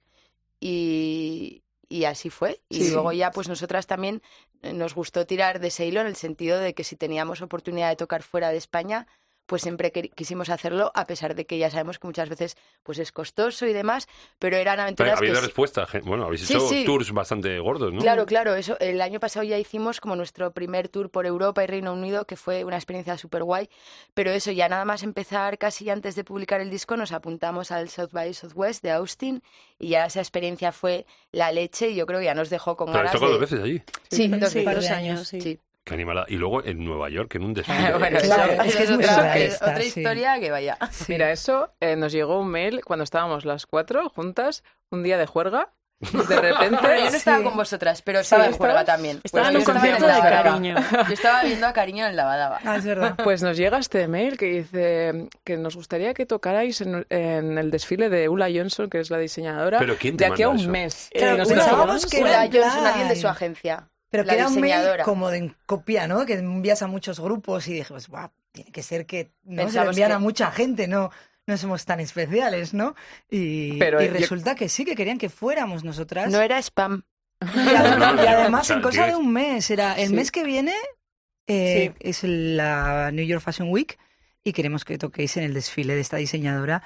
Y, 0.59 1.61
y 1.89 2.05
así 2.05 2.29
fue. 2.29 2.59
Y 2.69 2.85
Sí. 2.85 2.91
luego 2.91 3.11
ya, 3.11 3.31
pues 3.31 3.47
nosotras 3.47 3.87
también 3.87 4.21
eh, 4.61 4.73
nos 4.73 4.95
gustó 4.95 5.25
tirar 5.25 5.59
de 5.59 5.67
ese 5.67 5.85
hilo 5.85 6.01
en 6.01 6.07
el 6.07 6.15
sentido 6.15 6.59
de 6.59 6.73
que 6.73 6.83
si 6.83 6.95
teníamos 6.95 7.41
oportunidad 7.41 7.89
de 7.89 7.95
tocar 7.95 8.23
fuera 8.23 8.49
de 8.49 8.57
España, 8.57 9.07
pues 9.45 9.61
siempre 9.61 9.91
quisimos 9.91 10.49
hacerlo, 10.49 10.91
a 10.95 11.05
pesar 11.05 11.35
de 11.35 11.45
que 11.45 11.57
ya 11.57 11.69
sabemos 11.69 11.99
que 11.99 12.07
muchas 12.07 12.29
veces 12.29 12.57
pues 12.83 12.99
es 12.99 13.11
costoso 13.11 13.65
y 13.67 13.73
demás, 13.73 14.07
pero 14.39 14.57
eran 14.57 14.79
Ha 14.79 14.83
aventuras 14.83 15.19
que 15.19 15.27
habido 15.27 15.41
respuesta. 15.41 15.87
Bueno, 16.03 16.25
habéis 16.25 16.41
Sí, 16.45 16.53
hecho 16.53 16.67
sí. 16.67 16.83
tours 16.85 17.11
bastante 17.11 17.59
gordos, 17.59 17.93
¿no? 17.93 18.01
Claro, 18.01 18.25
claro, 18.25 18.55
eso. 18.55 18.77
El 18.79 19.01
año 19.01 19.19
pasado 19.19 19.43
ya 19.43 19.57
hicimos 19.57 20.01
como 20.01 20.15
nuestro 20.15 20.51
primer 20.51 20.89
tour 20.89 21.09
por 21.09 21.25
Europa 21.25 21.63
y 21.63 21.67
Reino 21.67 21.93
Unido, 21.93 22.25
que 22.25 22.35
fue 22.35 22.63
una 22.63 22.75
experiencia 22.77 23.17
súper 23.17 23.43
guay. 23.43 23.69
Pero 24.13 24.31
eso, 24.31 24.51
ya 24.51 24.67
nada 24.69 24.85
más 24.85 25.03
empezar, 25.03 25.57
casi 25.57 25.89
antes 25.89 26.15
de 26.15 26.23
publicar 26.23 26.61
el 26.61 26.69
disco, 26.69 26.97
nos 26.97 27.11
apuntamos 27.11 27.71
al 27.71 27.89
South 27.89 28.11
by 28.11 28.33
Southwest 28.33 28.83
de 28.83 28.91
Austin 28.91 29.41
y 29.79 29.89
ya 29.89 30.05
esa 30.05 30.19
experiencia 30.19 30.71
fue 30.71 31.05
la 31.31 31.51
leche 31.51 31.89
y 31.89 31.95
yo 31.95 32.05
creo 32.05 32.19
que 32.19 32.25
ya 32.25 32.33
nos 32.33 32.49
dejó 32.49 32.75
con 32.75 32.87
Pero 32.87 32.97
ganas 32.99 33.11
tocado 33.13 33.33
de... 33.33 33.39
dos 33.39 33.49
veces 33.49 33.63
allí. 33.63 33.81
Sí, 34.09 34.27
dos 34.27 34.53
veces. 34.53 34.75
dos 34.75 34.89
años, 34.89 35.27
sí. 35.27 35.59
Sí. 35.85 35.91
Qué 35.91 35.93
animalada. 35.93 36.25
Y 36.29 36.35
luego 36.37 36.63
en 36.65 36.83
Nueva 36.83 37.09
York, 37.09 37.35
en 37.35 37.43
un 37.43 37.53
desfile. 37.53 37.93
bueno, 37.97 38.19
Claro, 38.19 38.53
eso, 38.53 38.63
es 38.63 38.75
que 38.75 38.83
es, 38.83 38.89
otra, 38.91 39.37
es 39.37 39.55
otra 39.61 39.81
sí. 39.81 39.87
historia 39.87 40.39
que 40.39 40.51
vaya. 40.51 40.77
Mira, 41.07 41.31
eso 41.31 41.71
eh, 41.79 41.95
nos 41.95 42.11
llegó 42.11 42.39
un 42.39 42.47
mail 42.49 42.81
cuando 42.83 43.03
estábamos 43.03 43.45
las 43.45 43.65
cuatro 43.65 44.09
juntas, 44.09 44.63
un 44.89 45.03
día 45.03 45.17
de 45.17 45.25
juerga. 45.27 45.69
De 46.01 46.35
repente. 46.41 46.77
Pero 46.81 46.95
yo 47.05 47.09
no 47.09 47.15
estaba 47.15 47.37
Sí. 47.37 47.43
con 47.45 47.55
vosotras, 47.55 48.01
pero 48.01 48.19
estaba 48.19 48.45
en 48.47 48.51
juerga 48.51 48.83
también. 48.83 49.21
Estaba 49.23 49.47
en 49.49 49.57
un 49.57 49.63
concierto 49.63 50.05
de 50.05 50.11
cariño. 50.19 50.75
Yo 51.07 51.13
estaba 51.13 51.43
viendo 51.43 51.65
a 51.67 51.71
Cariño 51.73 52.03
en 52.03 52.09
el 52.11 52.15
Lavadava. 52.17 52.59
Ah, 52.65 52.75
es 52.75 52.83
verdad. 52.85 53.15
Pues 53.23 53.41
nos 53.43 53.55
llega 53.55 53.77
este 53.77 54.07
mail 54.09 54.37
que 54.37 54.45
dice 54.47 55.29
que 55.45 55.55
nos 55.55 55.75
gustaría 55.77 56.13
que 56.13 56.25
tocarais 56.25 56.81
en, 56.81 57.05
en 57.09 57.57
el 57.57 57.71
desfile 57.71 58.09
de 58.09 58.27
Ula 58.27 58.49
Johnson, 58.53 58.89
que 58.89 58.99
es 58.99 59.09
la 59.09 59.17
diseñadora, 59.19 59.79
¿Pero 59.79 59.95
quién 59.97 60.17
te 60.17 60.25
de 60.25 60.31
aquí 60.33 60.43
a 60.43 60.49
un 60.49 60.59
eso? 60.59 60.69
mes. 60.69 61.09
Claro, 61.13 61.35
Y 61.35 61.37
nos 61.39 61.51
Ula 61.51 62.49
Johnson, 62.51 62.85
alguien 62.85 63.07
de 63.07 63.15
su 63.15 63.27
agencia. 63.29 63.87
Pero 64.17 64.27
la 64.27 64.33
que 64.33 64.39
era 64.39 64.47
un 64.49 64.59
mail 64.59 65.03
como 65.03 65.29
de 65.29 65.53
copia, 65.65 66.07
¿no? 66.07 66.25
Que 66.25 66.33
envías 66.33 66.81
a 66.81 66.87
muchos 66.87 67.19
grupos 67.19 67.67
y 67.67 67.73
dije, 67.73 67.89
pues, 67.89 68.07
guau, 68.07 68.29
tiene 68.51 68.71
que 68.71 68.83
ser 68.83 69.05
que 69.05 69.31
no 69.43 69.51
se 69.51 69.55
lo 69.57 69.63
Pensamos 69.65 69.89
envían 69.89 70.09
que- 70.09 70.13
a 70.15 70.19
mucha 70.19 70.51
gente, 70.51 70.87
no, 70.87 71.11
no 71.47 71.57
somos 71.57 71.85
tan 71.85 71.99
especiales, 71.99 72.73
¿no? 72.73 72.95
Y, 73.29 73.77
Pero 73.77 74.01
y 74.01 74.07
yo- 74.07 74.13
resulta 74.13 74.55
que 74.55 74.69
sí, 74.69 74.85
que 74.85 74.95
querían 74.95 75.17
que 75.17 75.29
fuéramos 75.29 75.83
nosotras. 75.83 76.31
No 76.31 76.41
era 76.41 76.57
spam. 76.59 77.03
Y, 77.41 77.45
además, 77.75 77.99
No, 77.99 78.13
no, 78.15 78.23
y 78.23 78.25
no, 78.25 78.31
además 78.31 78.61
o 78.61 78.65
sea, 78.65 78.75
en 78.77 78.81
cosa 78.81 79.07
de 79.07 79.15
un 79.15 79.31
mes, 79.33 79.69
era 79.69 79.93
el 79.99 80.09
Sí. 80.09 80.15
mes 80.15 80.31
que 80.31 80.43
viene 80.43 80.73
eh, 81.47 81.93
es 81.99 82.23
la 82.23 83.11
New 83.11 83.25
York 83.25 83.43
Fashion 83.43 83.69
Week 83.69 83.99
y 84.43 84.53
queremos 84.53 84.83
que 84.85 84.97
toquéis 84.97 85.37
en 85.37 85.43
el 85.43 85.53
desfile 85.53 85.93
de 85.95 86.01
esta 86.01 86.17
diseñadora 86.17 86.81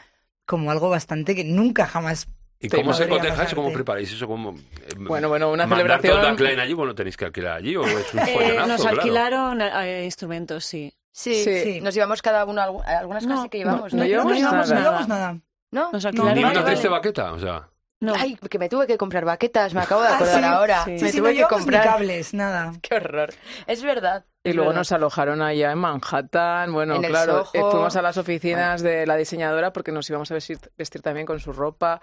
como 0.46 0.72
algo 0.72 0.90
bastante 0.90 1.36
que 1.36 1.44
nunca 1.46 1.86
jamás 1.86 2.28
¿Y 2.62 2.70
Sí, 2.70 2.76
cómo 2.76 2.94
se 2.94 3.08
coteja 3.08 3.44
eso? 3.44 3.56
¿Cómo 3.56 3.72
preparáis 3.72 4.12
eso? 4.12 4.28
¿Cómo, 4.28 4.52
eh, 4.52 4.90
Bueno, 4.98 5.30
bueno, 5.30 5.50
una 5.50 5.66
mandar 5.66 6.02
celebración- 6.02 6.18
toda 6.20 6.32
la 6.32 6.36
Klein 6.36 6.60
allí? 6.60 6.74
Bueno, 6.74 6.94
tenéis 6.94 7.16
que 7.16 7.26
alquilar 7.26 7.54
allí 7.58 7.76
o 7.78 7.84
es 7.86 8.14
un 8.14 8.20
Eh, 8.20 8.56
nos 8.68 8.82
claro. 8.82 8.98
alquilaron 9.00 9.62
eh, 9.62 10.04
instrumentos, 10.04 10.66
sí. 10.66 10.94
Sí, 11.12 11.44
Sí. 11.44 11.60
sí, 11.64 11.82
nos 11.82 11.94
llevamos 11.94 12.22
cada 12.22 12.44
uno 12.46 12.62
algu- 12.62 12.84
algunas 12.86 13.26
No, 13.26 13.36
cosas 13.36 13.50
que 13.50 13.58
llevamos, 13.60 13.94
no 13.94 13.98
¿no? 14.00 14.04
no 14.04 14.10
llevamos 14.10 14.40
nada. 14.42 14.80
llevamos 14.82 15.08
nada. 15.08 15.40
¿No? 15.72 15.92
Nos 15.92 16.04
No, 16.04 16.10
alquilaron. 16.10 16.36
Ni 16.36 16.44
una 16.44 16.66
triste 16.66 16.88
baqueta, 16.90 17.32
o 17.34 17.40
sea... 17.40 17.70
No. 18.02 18.14
Ay, 18.16 18.38
que 18.50 18.58
me 18.60 18.70
tuve 18.70 18.88
que 18.88 18.98
comprar 18.98 19.26
baquetas, 19.26 19.74
me 19.74 19.82
acabo 19.82 20.02
de 20.02 20.08
Ah, 20.08 20.16
acordar 20.16 20.40
sí, 20.40 20.46
ahora. 20.46 20.84
sí. 20.86 20.92
Me 20.92 21.00
Sí, 21.00 21.10
sí, 21.12 21.18
tuve 21.18 21.22
no 21.22 21.28
que 21.32 21.36
llevamos 21.36 21.60
ni 21.60 21.64
comprar. 21.74 21.84
cables, 21.86 22.34
nada. 22.34 22.72
Qué 22.82 22.96
horror. 22.96 23.34
Es 23.68 23.84
verdad. 23.84 24.26
Y 24.44 24.50
es 24.50 24.56
luego 24.56 24.70
verdad. 24.70 24.80
nos 24.80 24.92
alojaron 24.94 25.42
allá 25.42 25.72
en 25.74 25.78
Manhattan. 25.80 26.72
Bueno, 26.72 26.96
En 26.96 27.02
claro, 27.04 27.42
eh, 27.54 27.60
fuimos 27.60 27.96
a 27.98 28.02
las 28.02 28.16
oficinas 28.18 28.82
de 28.82 29.06
la 29.06 29.18
diseñadora 29.18 29.74
porque 29.74 29.92
nos 29.92 30.10
íbamos 30.10 30.32
a 30.32 30.34
vestir, 30.36 30.60
vestir 30.78 31.02
también 31.02 31.26
con 31.26 31.40
su 31.42 31.52
ropa. 31.52 32.00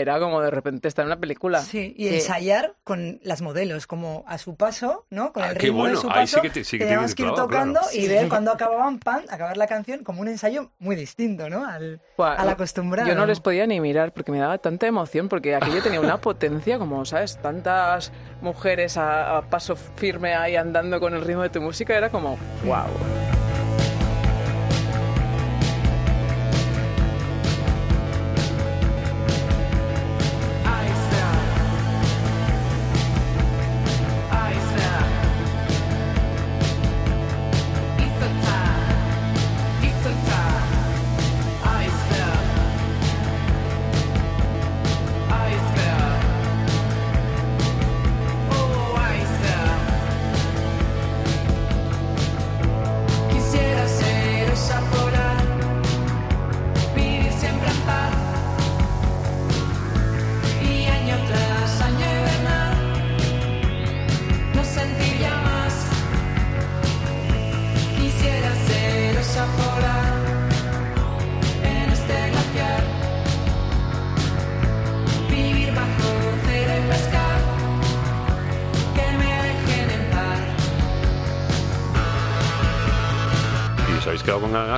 Era 0.00 0.20
como 0.20 0.40
de 0.40 0.50
repente 0.52 0.86
estar 0.86 1.02
en 1.02 1.08
una 1.08 1.18
película. 1.18 1.60
Sí, 1.60 1.92
y 1.96 2.06
Sí. 2.08 2.14
ensayar 2.14 2.74
con 2.84 3.18
las 3.24 3.42
modelos, 3.42 3.88
como 3.88 4.22
a 4.28 4.38
su 4.38 4.54
paso, 4.54 5.06
¿no? 5.10 5.32
Con 5.32 5.42
Ah, 5.42 5.48
el 5.50 5.54
qué 5.58 5.66
ritmo 5.66 5.80
bueno, 5.80 5.96
de 5.96 6.00
su 6.02 6.08
ahí 6.08 6.14
paso. 6.20 6.36
sí 6.36 6.40
que 6.42 6.50
te- 6.50 6.64
sí 6.64 6.78
que 6.78 6.84
teníamos 6.84 7.14
tienes 7.14 7.14
que 7.16 7.22
ir 7.34 7.42
tocando 7.44 7.80
claro. 7.80 7.96
y 7.96 8.06
ver 8.06 8.28
cuando 8.28 8.52
acababan, 8.52 9.00
pan, 9.00 9.24
acabar 9.28 9.56
la 9.56 9.66
canción 9.66 10.04
como 10.04 10.20
un 10.20 10.28
ensayo 10.28 10.70
muy 10.78 10.94
distinto, 10.94 11.50
¿no? 11.50 11.66
Al, 11.66 12.00
Buah, 12.16 12.34
al 12.34 12.48
acostumbrado. 12.48 13.08
Yo 13.08 13.16
no 13.16 13.26
les 13.26 13.40
podía 13.40 13.66
ni 13.66 13.80
mirar 13.80 14.12
porque 14.12 14.30
me 14.30 14.38
daba 14.38 14.58
tanta 14.58 14.86
emoción, 14.86 15.28
porque 15.28 15.56
aquello 15.56 15.82
tenía 15.82 16.00
una 16.00 16.20
potencia, 16.20 16.78
como, 16.78 17.04
¿sabes? 17.04 17.36
Tantas 17.42 18.12
mujeres 18.40 18.96
a, 18.96 19.38
a 19.38 19.42
paso 19.50 19.74
firme 19.74 20.34
ahí 20.34 20.54
andando 20.54 21.00
con 21.00 21.12
el 21.14 21.22
ritmo 21.22 21.42
de 21.42 21.50
tu 21.50 21.60
música, 21.60 21.96
era 21.98 22.08
como, 22.10 22.38
wow. 22.64 23.37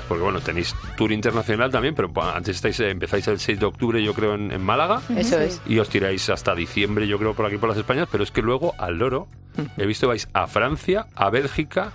Porque 0.08 0.22
bueno, 0.22 0.40
tenéis 0.40 0.74
tour 0.96 1.12
internacional 1.12 1.70
también, 1.70 1.94
pero 1.94 2.10
antes 2.34 2.56
estáis, 2.56 2.78
eh, 2.80 2.90
empezáis 2.90 3.26
el 3.28 3.38
6 3.38 3.60
de 3.60 3.66
octubre, 3.66 4.02
yo 4.02 4.14
creo, 4.14 4.34
en, 4.34 4.50
en 4.52 4.62
Málaga. 4.62 5.00
Eso 5.16 5.38
es. 5.40 5.60
Y 5.66 5.78
os 5.78 5.88
tiráis 5.88 6.28
hasta 6.30 6.54
diciembre, 6.54 7.06
yo 7.06 7.18
creo, 7.18 7.34
por 7.34 7.46
aquí 7.46 7.56
por 7.56 7.68
las 7.68 7.78
Españas, 7.78 8.08
pero 8.10 8.24
es 8.24 8.30
que 8.30 8.42
luego 8.42 8.74
al 8.78 8.98
loro 8.98 9.28
he 9.76 9.86
visto 9.86 10.08
vais 10.08 10.28
a 10.32 10.46
Francia, 10.46 11.06
a 11.14 11.30
Bélgica, 11.30 11.92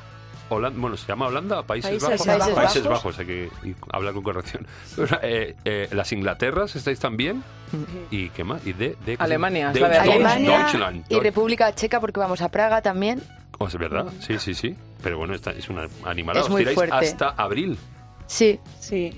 Holanda, 0.49 0.79
bueno, 0.79 0.95
se 0.95 1.07
llama 1.07 1.25
Holanda, 1.27 1.63
Países, 1.63 1.89
Países 2.03 2.25
Bajos, 2.25 2.27
Bajos. 2.27 2.53
Países 2.53 2.83
Bajos. 2.83 3.17
Bajos, 3.17 3.19
hay 3.19 3.25
que 3.25 3.49
hablar 3.91 4.13
con 4.13 4.23
corrección. 4.23 4.67
Eh, 5.23 5.55
eh, 5.65 5.87
las 5.91 6.11
Inglaterras 6.11 6.75
estáis 6.75 6.99
también 6.99 7.43
y 8.11 8.29
qué 8.29 8.43
más 8.43 8.65
y 8.65 8.73
de, 8.73 8.95
de 9.05 9.15
Alemania, 9.17 9.71
de, 9.71 9.79
de 9.79 9.85
Alemania 9.97 10.57
Deutschland, 10.59 11.05
y 11.09 11.19
República 11.19 11.73
Checa 11.73 11.99
porque 11.99 12.19
vamos 12.19 12.41
a 12.41 12.49
Praga 12.49 12.81
también. 12.81 13.21
Oh, 13.57 13.67
es 13.67 13.77
verdad, 13.77 14.05
sí, 14.19 14.37
sí, 14.37 14.53
sí. 14.53 14.75
Pero 15.01 15.17
bueno, 15.17 15.33
esta 15.33 15.51
es 15.51 15.69
una 15.69 15.87
animalada. 16.03 16.45
Es 16.45 16.51
Os 16.51 16.57
tiráis 16.57 16.75
fuerte. 16.75 16.95
hasta 16.95 17.29
abril. 17.29 17.77
Sí, 18.27 18.59
Sí, 18.79 19.11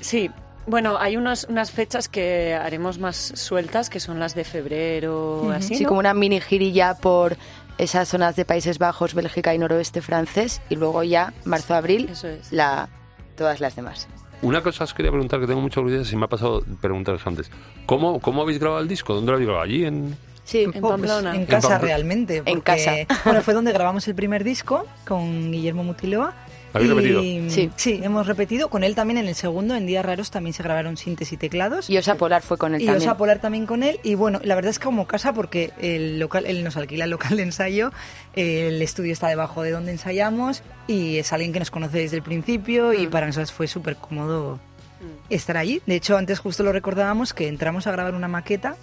sí. 0.00 0.30
Bueno, 0.66 0.98
hay 0.98 1.16
unos, 1.16 1.46
unas 1.48 1.70
fechas 1.70 2.08
que 2.10 2.54
haremos 2.54 2.98
más 2.98 3.16
sueltas, 3.16 3.88
que 3.88 4.00
son 4.00 4.20
las 4.20 4.34
de 4.34 4.44
febrero, 4.44 5.50
así, 5.50 5.76
sí, 5.76 5.84
como 5.86 5.98
una 6.00 6.12
mini 6.12 6.40
girilla 6.42 6.94
por 6.94 7.36
esas 7.78 8.06
zonas 8.08 8.36
de 8.36 8.44
Países 8.44 8.78
Bajos, 8.78 9.14
Bélgica 9.14 9.54
y 9.54 9.58
noroeste 9.58 10.02
francés 10.02 10.60
y 10.68 10.76
luego 10.76 11.02
ya 11.04 11.32
marzo-abril 11.46 12.10
Eso 12.12 12.28
es. 12.28 12.52
la 12.52 12.88
todas 13.36 13.60
las 13.60 13.76
demás. 13.76 14.08
Una 14.42 14.62
cosa 14.62 14.84
os 14.84 14.92
quería 14.92 15.10
preguntar, 15.10 15.40
que 15.40 15.46
tengo 15.46 15.60
mucha 15.62 15.80
curiosidad, 15.80 16.04
si 16.08 16.16
me 16.16 16.26
ha 16.26 16.28
pasado 16.28 16.62
preguntaros 16.82 17.26
antes. 17.26 17.50
¿Cómo, 17.86 18.20
¿Cómo 18.20 18.42
habéis 18.42 18.58
grabado 18.60 18.82
el 18.82 18.88
disco? 18.88 19.14
¿Dónde 19.14 19.30
lo 19.32 19.36
habéis 19.36 19.46
grabado? 19.48 19.64
¿Allí? 19.64 19.84
En... 19.86 20.16
Sí, 20.44 20.62
En 20.64 20.72
Pues, 20.72 20.82
Pamplona. 20.82 21.34
en 21.34 21.46
casa 21.46 21.68
Pamplona. 21.68 21.78
realmente. 21.94 22.42
En 22.44 22.60
casa. 22.60 22.92
Bueno, 23.24 23.40
fue 23.42 23.54
donde 23.54 23.72
grabamos 23.72 24.06
el 24.06 24.14
primer 24.14 24.44
disco 24.44 24.86
con 25.06 25.50
Guillermo 25.50 25.82
Mutiloa. 25.82 26.34
¿Habéis 26.74 26.90
Y- 26.90 26.94
repetido? 26.94 27.70
Sí. 27.76 28.00
hemos 28.02 28.26
repetido. 28.26 28.68
Con 28.68 28.84
él 28.84 28.94
también 28.94 29.18
en 29.18 29.26
el 29.28 29.34
segundo, 29.34 29.74
en 29.74 29.86
Días 29.86 30.04
Raros, 30.04 30.30
también 30.30 30.52
se 30.54 30.62
grabaron 30.62 30.96
sintes 30.96 31.32
y 31.32 31.36
teclados. 31.36 31.88
y 31.88 31.96
Osa 31.96 32.16
Polar 32.16 32.42
fue 32.42 32.58
con 32.58 32.74
él 32.74 32.82
Y 32.82 32.86
también. 32.86 33.08
Osa 33.08 33.16
Polar 33.16 33.38
también 33.40 33.66
con 33.66 33.82
él. 33.82 33.98
Y 34.02 34.14
bueno, 34.14 34.40
la 34.44 34.54
verdad 34.54 34.70
es 34.70 34.78
que 34.78 34.84
como 34.84 35.06
casa, 35.06 35.32
porque 35.32 35.72
el 35.80 36.18
local, 36.18 36.44
él 36.46 36.62
nos 36.64 36.76
alquila 36.76 37.04
el 37.04 37.10
local 37.10 37.36
de 37.36 37.42
ensayo, 37.44 37.90
el 38.34 38.80
estudio 38.82 39.12
está 39.12 39.28
debajo 39.28 39.62
de 39.62 39.70
donde 39.70 39.92
ensayamos 39.92 40.62
y 40.86 41.16
es 41.18 41.32
alguien 41.32 41.52
que 41.52 41.58
nos 41.58 41.70
conoce 41.70 41.98
desde 41.98 42.16
el 42.16 42.22
principio 42.22 42.92
y 42.92 43.06
Mm. 43.06 43.10
para 43.10 43.26
nosotros 43.26 43.52
fue 43.52 43.66
súper 43.66 43.96
cómodo 43.96 44.58
estar 45.30 45.56
allí. 45.56 45.80
De 45.86 45.94
hecho, 45.96 46.16
antes 46.16 46.38
justo 46.38 46.62
lo 46.64 46.72
recordábamos 46.72 47.32
que 47.32 47.48
entramos 47.48 47.86
a 47.86 47.92
grabar 47.92 48.14
una 48.14 48.28
maqueta 48.28 48.76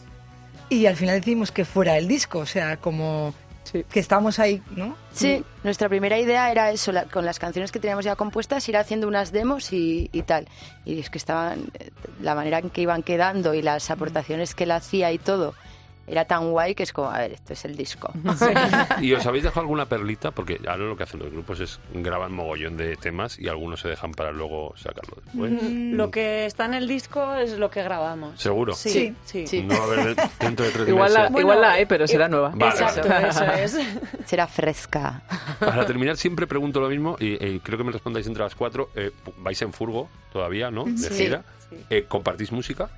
y 0.70 0.86
al 0.88 0.96
final 0.96 1.16
decidimos 1.20 1.52
que 1.52 1.66
fuera 1.66 1.98
el 1.98 2.08
disco, 2.08 2.40
o 2.40 2.46
sea, 2.46 2.78
como 2.78 3.34
Sí. 3.66 3.84
que 3.90 4.00
estábamos 4.00 4.40
ahí, 4.40 4.62
¿no? 4.76 4.96
Sí, 5.12 5.44
nuestra 5.64 5.90
primera 5.90 6.18
idea 6.18 6.52
era 6.52 6.72
eso, 6.72 6.92
la- 6.92 7.06
con 7.06 7.26
las 7.26 7.40
canciones 7.40 7.72
que 7.72 7.80
teníamos 7.80 8.06
ya 8.06 8.16
compuestas, 8.16 8.68
ir 8.70 8.78
haciendo 8.78 9.08
unas 9.08 9.32
demos 9.32 9.74
y, 9.74 10.10
y 10.14 10.22
tal. 10.22 10.48
Y 10.86 11.00
es 11.00 11.10
que 11.10 11.18
estaban, 11.18 11.66
eh, 11.80 11.90
la 12.22 12.36
manera 12.36 12.60
en 12.60 12.70
que 12.70 12.82
iban 12.82 13.02
quedando 13.04 13.54
y 13.54 13.62
las 13.62 13.90
aportaciones 13.92 14.56
que 14.56 14.64
él 14.66 14.72
hacía 14.72 15.12
y 15.12 15.18
todo, 15.18 15.54
era 16.08 16.26
tan 16.26 16.52
guay 16.52 16.76
que 16.76 16.84
es 16.84 16.94
como, 16.94 17.10
a 17.10 17.20
ver, 17.20 17.32
esto 17.34 17.54
es 17.54 17.66
el 17.66 17.76
disco. 17.76 18.12
¿Y 19.02 19.14
os 19.14 19.26
habéis 19.26 19.44
dejado 19.44 19.62
alguna 19.62 19.86
perlita? 19.86 20.32
Porque 20.32 20.60
ahora 20.68 20.86
lo 20.86 20.96
que 20.98 21.04
hacen 21.04 21.20
los 21.20 21.32
grupos 21.32 21.60
es 21.60 21.80
graban 21.94 22.34
mogollón 22.34 22.78
de 22.78 22.96
temas 22.96 23.40
y 23.40 23.48
algunos 23.48 23.80
se 23.82 23.88
dejan 23.90 24.12
para 24.12 24.32
luego 24.32 24.74
sacarlo 24.78 25.18
después. 25.26 25.52
Mm. 25.64 25.94
Lo 25.96 26.12
que 26.12 26.46
está 26.46 26.66
en 26.66 26.74
el 26.76 26.88
disco 26.88 27.36
es 27.36 27.58
lo 27.58 27.70
que 27.70 27.82
grabamos. 27.84 28.40
¿Seguro? 28.40 28.74
Sí, 28.74 28.90
Sí. 28.90 29.16
sí. 29.26 29.48
Sí. 29.48 29.64
No 29.64 29.76
va 29.78 29.82
a 29.82 29.84
haber 30.02 30.16
dentro 30.40 30.66
de 30.66 30.72
tres 30.72 30.88
Igual 30.88 31.14
la. 31.14 31.22
Bueno, 31.30 31.40
igual 31.40 31.62
la 31.62 31.72
hay, 31.74 31.86
pero 31.86 32.08
será 32.08 32.28
nueva. 32.28 32.52
Vale, 32.56 32.72
Exacto, 32.80 33.08
vale. 33.10 33.30
eso 33.30 33.46
es. 33.80 33.88
Será 34.26 34.48
fresca. 34.48 35.22
Para 35.60 35.86
terminar, 35.86 36.18
siempre 36.18 36.48
pregunto 36.48 36.80
lo 36.80 36.90
mismo 36.90 37.16
y, 37.20 37.34
eh, 37.34 37.60
creo 37.64 37.78
que 37.78 37.84
me 37.84 37.92
respondáis 37.92 38.26
entre 38.28 38.44
las 38.44 38.56
cuatro. 38.56 38.90
Eh, 38.96 39.12
vais 39.38 39.62
en 39.62 39.72
furgo 39.74 40.10
todavía, 40.34 40.72
¿no? 40.72 40.84
De 40.86 40.98
Sí. 40.98 41.14
gira. 41.26 41.44
Sí. 41.70 41.78
Eh, 41.90 42.06
¿Compartís 42.08 42.52
música? 42.52 42.90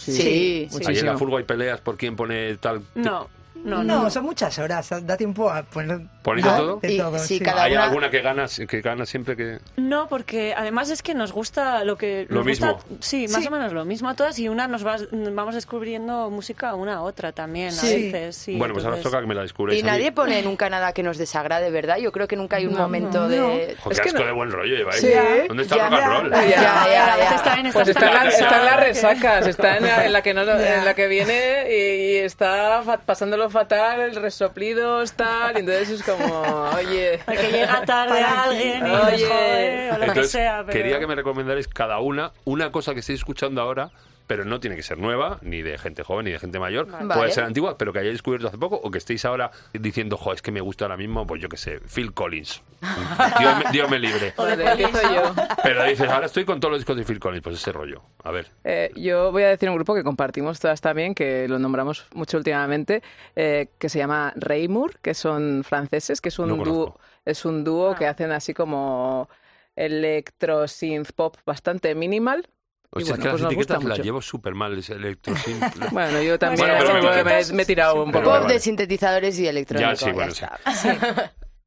Sí, 0.00 0.12
Sí. 0.12 0.68
Ahí 0.86 0.98
en 0.98 1.06
la 1.06 1.18
furgo 1.18 1.36
hay 1.36 1.44
peleas 1.44 1.80
por 1.80 1.96
quién 1.96 2.16
pone 2.16 2.56
tal. 2.56 2.82
No, 2.94 3.28
no, 3.64 3.82
No, 3.82 4.02
no. 4.04 4.10
son 4.10 4.24
muchas 4.24 4.58
horas, 4.58 4.88
da 5.02 5.16
tiempo 5.16 5.50
a 5.50 5.62
poner... 5.62 6.00
¿Ponéis 6.22 6.44
de 6.44 6.50
¿no? 6.52 6.56
todo? 6.58 6.76
De 6.80 6.92
Y- 6.92 6.98
todo, 6.98 7.18
sí, 7.18 7.38
sí. 7.38 7.40
cada- 7.44 7.62
¿Hay 7.64 7.72
una- 7.72 7.84
alguna 7.84 8.10
que 8.10 8.20
gana, 8.20 8.46
que 8.68 8.80
gana 8.82 9.06
siempre 9.06 9.36
que.? 9.36 9.58
No, 9.76 10.06
porque 10.08 10.54
además 10.56 10.90
es 10.90 11.02
que 11.02 11.14
nos 11.14 11.32
gusta 11.32 11.82
lo 11.84 11.96
que... 11.96 12.26
Lo 12.28 12.36
nos 12.36 12.46
mismo. 12.46 12.74
gusta- 12.74 12.86
sí, 13.00 13.26
más 13.28 13.42
Sí. 13.42 13.48
o 13.48 13.50
menos 13.50 13.72
lo 13.72 13.84
mismo 13.84 14.08
a 14.10 14.14
todas 14.14 14.38
y 14.38 14.48
una 14.48 14.68
nos 14.68 14.86
va, 14.86 14.96
vamos 15.12 15.54
descubriendo 15.54 16.28
música 16.30 16.74
una 16.74 16.96
a 16.96 17.02
otra 17.02 17.32
también 17.32 17.72
Sí. 17.72 17.86
a 17.86 17.90
veces. 18.12 18.36
Sí, 18.36 18.56
bueno, 18.56 18.74
pues 18.74 18.84
ahora 18.84 19.00
toca 19.00 19.20
que 19.20 19.26
me 19.26 19.34
la 19.34 19.42
descubréis. 19.42 19.80
Y 19.80 19.82
nadie 19.82 20.12
pone 20.12 20.42
nunca 20.42 20.68
nada 20.68 20.92
que 20.92 21.02
nos 21.02 21.16
desagrade, 21.16 21.70
¿verdad? 21.70 21.96
Yo 21.98 22.12
creo 22.12 22.28
que 22.28 22.36
nunca 22.36 22.56
hay 22.56 22.66
un 22.66 22.74
No, 22.74 22.80
momento 22.80 23.20
no, 23.20 23.28
de... 23.28 23.38
Joder, 23.40 23.70
Es 23.92 24.00
que 24.00 24.08
asco 24.08 24.18
no- 24.20 24.26
de 24.26 24.32
buen 24.32 24.50
rollo 24.50 24.76
lleváis. 24.76 25.00
Sí. 25.00 25.10
¿Dónde 25.48 25.62
está 25.62 25.76
Ya, 25.76 25.86
el 25.86 25.90
rock 25.92 26.00
and 26.02 26.10
roll? 26.12 26.30
Ya, 26.32 26.46
ya, 26.50 27.16
ya. 27.18 27.42
también 27.42 27.72
Pues 27.72 27.88
está 27.88 28.00
está 28.06 28.06
en, 28.08 28.24
la, 28.24 28.30
está 28.30 28.58
en 28.58 28.64
las 28.66 28.76
resacas, 28.80 29.46
está 29.46 29.76
en 29.78 29.84
la, 29.84 30.06
en 30.06 30.12
la 30.12 30.22
que 30.22 30.34
no, 30.34 30.44
Ya. 30.44 30.78
en 30.78 30.84
la 30.84 30.94
que 30.94 31.06
viene 31.08 31.66
y, 31.70 32.12
y 32.12 32.16
está 32.18 32.82
pasándolo 33.06 33.49
fatal, 33.50 34.14
resoplidos, 34.16 35.12
tal, 35.12 35.56
y 35.56 35.60
entonces 35.60 35.90
es 35.90 36.02
como, 36.02 36.42
oye, 36.76 37.20
Porque 37.26 37.50
llega 37.50 37.84
tarde 37.84 38.22
alguien 38.22 38.86
y 38.86 38.90
Oye. 38.90 39.10
les 39.10 39.28
jode 39.28 39.92
o 39.92 40.06
lo 40.06 40.12
que 40.12 40.24
sea. 40.24 40.62
Pero... 40.66 40.72
quería 40.78 40.98
que 40.98 41.06
me 41.06 41.14
recomendarais 41.14 41.68
cada 41.68 42.00
una 42.00 42.32
una 42.44 42.70
cosa 42.72 42.94
que 42.94 43.00
estéis 43.00 43.20
escuchando 43.20 43.60
ahora, 43.60 43.90
pero 44.30 44.44
no 44.44 44.60
tiene 44.60 44.76
que 44.76 44.84
ser 44.84 44.96
nueva, 44.96 45.40
ni 45.42 45.60
de 45.60 45.76
gente 45.76 46.04
joven, 46.04 46.26
ni 46.26 46.30
de 46.30 46.38
gente 46.38 46.60
mayor. 46.60 46.86
Vale. 46.88 47.12
Puede 47.12 47.32
ser 47.32 47.42
antigua, 47.42 47.76
pero 47.76 47.92
que 47.92 47.98
hayáis 47.98 48.14
descubierto 48.14 48.46
hace 48.46 48.58
poco, 48.58 48.76
o 48.80 48.88
que 48.88 48.98
estéis 48.98 49.24
ahora 49.24 49.50
diciendo, 49.72 50.16
jo, 50.16 50.32
es 50.32 50.40
que 50.40 50.52
me 50.52 50.60
gusta 50.60 50.84
ahora 50.84 50.96
mismo, 50.96 51.26
pues 51.26 51.42
yo 51.42 51.48
qué 51.48 51.56
sé, 51.56 51.80
Phil 51.80 52.14
Collins. 52.14 52.62
Dios 53.40 53.58
me, 53.58 53.70
Dios 53.72 53.90
me 53.90 53.98
libre. 53.98 54.32
Empiezo 54.38 55.02
yo. 55.12 55.34
Pero 55.64 55.82
dices, 55.82 56.08
ahora 56.08 56.26
estoy 56.26 56.44
con 56.44 56.60
todos 56.60 56.70
los 56.70 56.80
discos 56.80 56.96
de 56.96 57.02
Phil 57.02 57.18
Collins, 57.18 57.42
pues 57.42 57.56
ese 57.56 57.72
rollo. 57.72 58.02
A 58.22 58.30
ver. 58.30 58.46
Eh, 58.62 58.92
yo 58.94 59.32
voy 59.32 59.42
a 59.42 59.48
decir 59.48 59.68
un 59.68 59.74
grupo 59.74 59.96
que 59.96 60.04
compartimos 60.04 60.60
todas 60.60 60.80
también, 60.80 61.12
que 61.12 61.48
lo 61.48 61.58
nombramos 61.58 62.06
mucho 62.14 62.36
últimamente, 62.36 63.02
eh, 63.34 63.70
que 63.80 63.88
se 63.88 63.98
llama 63.98 64.32
Raymur, 64.36 65.00
que 65.00 65.14
son 65.14 65.64
franceses, 65.64 66.20
que 66.20 66.28
es 66.28 66.38
un 66.38 66.50
No 66.50 66.56
dúo, 66.64 67.00
es 67.24 67.44
un 67.44 67.64
dúo 67.64 67.90
Ah. 67.90 67.96
que 67.96 68.06
hacen 68.06 68.30
así 68.30 68.54
como 68.54 69.28
electro 69.74 70.68
synth 70.68 71.10
pop 71.16 71.36
bastante 71.44 71.96
minimal. 71.96 72.46
O 72.92 72.98
sea, 73.00 73.14
bueno, 73.14 73.14
es 73.14 73.22
que 73.22 73.30
pues 73.30 73.42
las 73.42 73.54
gusta 73.54 73.74
etiquetas 73.74 73.98
las 73.98 74.04
llevo 74.06 74.20
súper 74.22 74.54
mal, 74.54 74.76
ese 74.76 74.94
electro 74.94 75.36
synth. 75.36 75.76
Bueno, 75.92 76.20
yo 76.22 76.38
también 76.38 76.66
Bueno, 76.68 76.74
pero 76.84 76.94
me- 76.94 77.22
me- 77.24 77.24
me, 77.44 77.52
me 77.52 77.62
he 77.62 77.66
tirado 77.66 78.02
un 78.02 78.10
poco. 78.10 78.24
Pop 78.24 78.32
vale. 78.42 78.54
de 78.54 78.58
sintetizadores 78.60 79.38
y 79.38 79.46
electrónico. 79.46 79.90
Ya, 79.90 79.96
sí, 79.96 80.10
bueno. 80.12 80.32